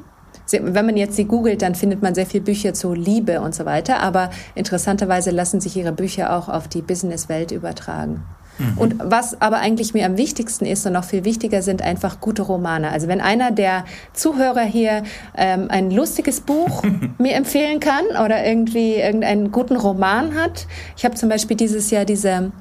[0.50, 3.64] Wenn man jetzt sie googelt, dann findet man sehr viele Bücher zu Liebe und so
[3.64, 4.00] weiter.
[4.00, 8.24] Aber interessanterweise lassen sich ihre Bücher auch auf die Businesswelt übertragen.
[8.58, 8.78] Mhm.
[8.78, 12.42] Und was aber eigentlich mir am wichtigsten ist und noch viel wichtiger sind einfach gute
[12.42, 12.90] Romane.
[12.90, 15.04] Also wenn einer der Zuhörer hier
[15.36, 16.82] ähm, ein lustiges Buch
[17.18, 20.66] mir empfehlen kann oder irgendwie irgendeinen guten Roman hat.
[20.96, 22.52] Ich habe zum Beispiel dieses Jahr diese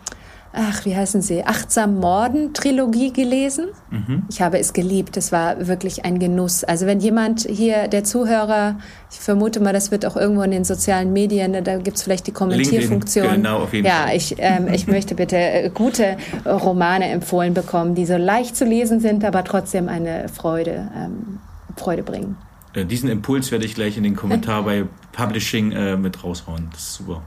[0.53, 3.67] ach, wie heißen sie, Achtsam Morden Trilogie gelesen.
[3.89, 4.23] Mhm.
[4.29, 5.17] Ich habe es geliebt.
[5.17, 6.63] Es war wirklich ein Genuss.
[6.63, 8.79] Also wenn jemand hier, der Zuhörer,
[9.11, 12.27] ich vermute mal, das wird auch irgendwo in den sozialen Medien, da gibt es vielleicht
[12.27, 13.29] die Kommentierfunktion.
[13.29, 14.15] Genau, auf jeden ja, Fall.
[14.15, 18.99] ich, ähm, ich möchte bitte äh, gute Romane empfohlen bekommen, die so leicht zu lesen
[18.99, 21.39] sind, aber trotzdem eine Freude, ähm,
[21.77, 22.35] Freude bringen.
[22.73, 26.69] Äh, diesen Impuls werde ich gleich in den Kommentar bei Publishing äh, mit raushauen.
[26.71, 27.21] Das ist super.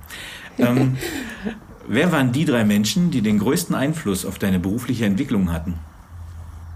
[0.59, 0.97] Ähm,
[1.87, 5.75] Wer waren die drei Menschen, die den größten Einfluss auf deine berufliche Entwicklung hatten?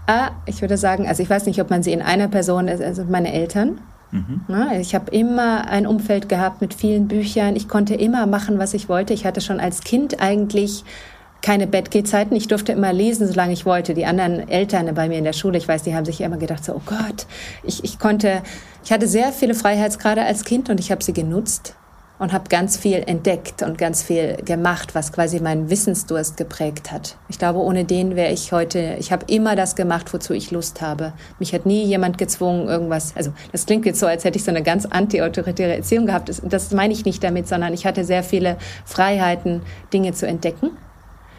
[0.07, 2.81] Ah, ich würde sagen, also ich weiß nicht, ob man sie in einer Person ist,
[2.81, 3.79] also meine Eltern.
[4.11, 4.41] Mhm.
[4.79, 7.55] Ich habe immer ein Umfeld gehabt mit vielen Büchern.
[7.55, 9.13] Ich konnte immer machen, was ich wollte.
[9.13, 10.83] Ich hatte schon als Kind eigentlich
[11.41, 12.35] keine Bettgehzeiten.
[12.35, 13.93] Ich durfte immer lesen, solange ich wollte.
[13.93, 16.65] Die anderen Eltern bei mir in der Schule, ich weiß, die haben sich immer gedacht,
[16.65, 17.27] so, oh Gott,
[17.63, 18.41] ich, ich konnte,
[18.83, 21.75] ich hatte sehr viele Freiheitsgrade als Kind und ich habe sie genutzt
[22.19, 27.15] und habe ganz viel entdeckt und ganz viel gemacht, was quasi meinen Wissensdurst geprägt hat.
[27.29, 30.81] Ich glaube, ohne den wäre ich heute, ich habe immer das gemacht, wozu ich Lust
[30.81, 31.13] habe.
[31.39, 34.51] Mich hat nie jemand gezwungen, irgendwas, also das klingt jetzt so, als hätte ich so
[34.51, 36.29] eine ganz anti-autoritäre Erziehung gehabt.
[36.29, 39.61] Das, das meine ich nicht damit, sondern ich hatte sehr viele Freiheiten,
[39.93, 40.71] Dinge zu entdecken.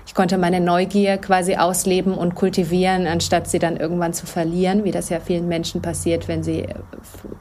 [0.06, 4.90] Ich konnte meine Neugier quasi ausleben und kultivieren, anstatt sie dann irgendwann zu verlieren, wie
[4.90, 6.66] das ja vielen Menschen passiert, wenn sie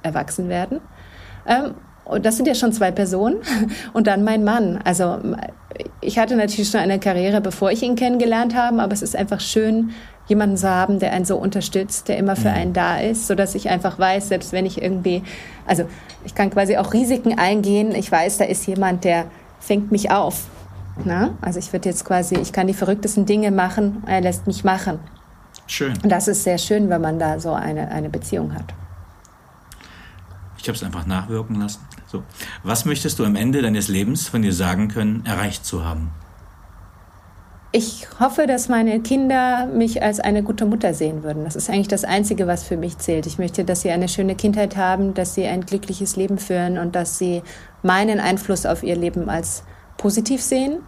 [0.03, 0.81] erwachsen werden.
[2.09, 3.37] Und das sind ja schon zwei Personen.
[3.93, 4.79] Und dann mein Mann.
[4.83, 5.19] Also
[6.01, 9.39] ich hatte natürlich schon eine Karriere, bevor ich ihn kennengelernt habe, aber es ist einfach
[9.39, 9.91] schön,
[10.27, 12.55] jemanden zu haben, der einen so unterstützt, der immer für mhm.
[12.55, 15.23] einen da ist, so dass ich einfach weiß, selbst wenn ich irgendwie,
[15.65, 15.85] also
[16.23, 17.93] ich kann quasi auch Risiken eingehen.
[17.95, 19.25] Ich weiß, da ist jemand, der
[19.59, 20.45] fängt mich auf.
[21.05, 21.31] Na?
[21.41, 24.99] Also ich würde jetzt quasi, ich kann die verrücktesten Dinge machen, er lässt mich machen.
[25.67, 25.93] Schön.
[26.03, 28.73] Und das ist sehr schön, wenn man da so eine, eine Beziehung hat.
[30.57, 31.79] Ich habe es einfach nachwirken lassen.
[32.11, 32.23] So.
[32.63, 36.11] Was möchtest du am Ende deines Lebens von dir sagen können, erreicht zu haben?
[37.71, 41.43] Ich hoffe, dass meine Kinder mich als eine gute Mutter sehen würden.
[41.43, 43.27] Das ist eigentlich das Einzige, was für mich zählt.
[43.27, 46.95] Ich möchte, dass sie eine schöne Kindheit haben, dass sie ein glückliches Leben führen und
[46.95, 47.43] dass sie
[47.83, 49.63] meinen Einfluss auf ihr Leben als
[49.97, 50.79] positiv sehen.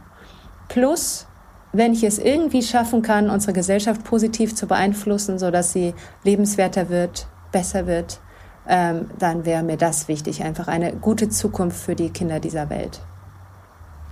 [0.70, 1.28] Plus,
[1.72, 5.94] wenn ich es irgendwie schaffen kann, unsere Gesellschaft positiv zu beeinflussen, sodass sie
[6.24, 8.20] lebenswerter wird, besser wird,
[8.68, 10.44] ähm, dann wäre mir das wichtig.
[10.44, 13.02] Einfach eine gute Zukunft für die Kinder dieser Welt.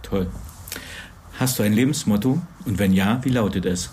[0.02, 0.28] Toll.
[1.40, 2.40] Hast du ein Lebensmotto?
[2.66, 3.92] Und wenn ja, wie lautet es?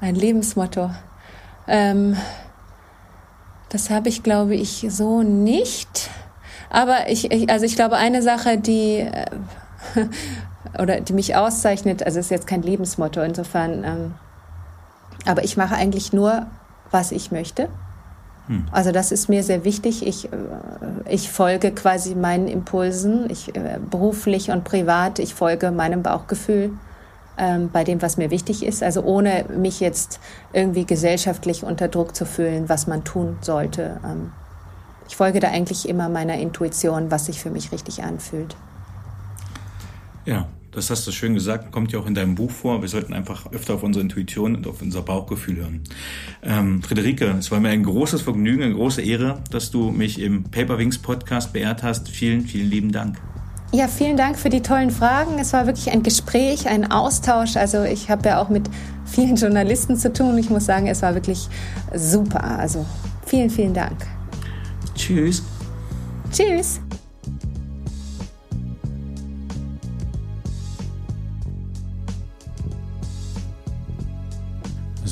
[0.00, 0.90] ein Lebensmotto.
[1.66, 2.16] Ähm,
[3.68, 6.10] das habe ich, glaube ich, so nicht.
[6.70, 9.26] Aber ich, ich, also ich glaube, eine Sache, die äh,
[10.78, 14.14] oder die mich auszeichnet, also ist jetzt kein Lebensmotto insofern, ähm,
[15.26, 16.46] aber ich mache eigentlich nur,
[16.90, 17.68] was ich möchte.
[18.48, 18.66] Hm.
[18.72, 20.06] Also das ist mir sehr wichtig.
[20.06, 20.36] Ich, äh,
[21.08, 25.18] ich folge quasi meinen Impulsen, ich, äh, beruflich und privat.
[25.18, 26.72] Ich folge meinem Bauchgefühl
[27.36, 28.82] ähm, bei dem, was mir wichtig ist.
[28.82, 30.18] Also ohne mich jetzt
[30.52, 34.00] irgendwie gesellschaftlich unter Druck zu fühlen, was man tun sollte.
[34.04, 34.32] Ähm,
[35.06, 38.56] ich folge da eigentlich immer meiner Intuition, was sich für mich richtig anfühlt.
[40.24, 42.82] Ja, das hast du schön gesagt, kommt ja auch in deinem Buch vor.
[42.82, 45.80] Wir sollten einfach öfter auf unsere Intuition und auf unser Bauchgefühl hören.
[46.42, 50.44] Ähm, Friederike, es war mir ein großes Vergnügen, eine große Ehre, dass du mich im
[50.44, 52.08] Paperwings Podcast beehrt hast.
[52.08, 53.18] Vielen, vielen lieben Dank.
[53.72, 55.38] Ja, vielen Dank für die tollen Fragen.
[55.38, 57.56] Es war wirklich ein Gespräch, ein Austausch.
[57.56, 58.68] Also ich habe ja auch mit
[59.04, 60.38] vielen Journalisten zu tun.
[60.38, 61.48] Ich muss sagen, es war wirklich
[61.94, 62.42] super.
[62.42, 62.86] Also
[63.26, 64.06] vielen, vielen Dank.
[64.94, 65.42] Tschüss.
[66.32, 66.80] Tschüss.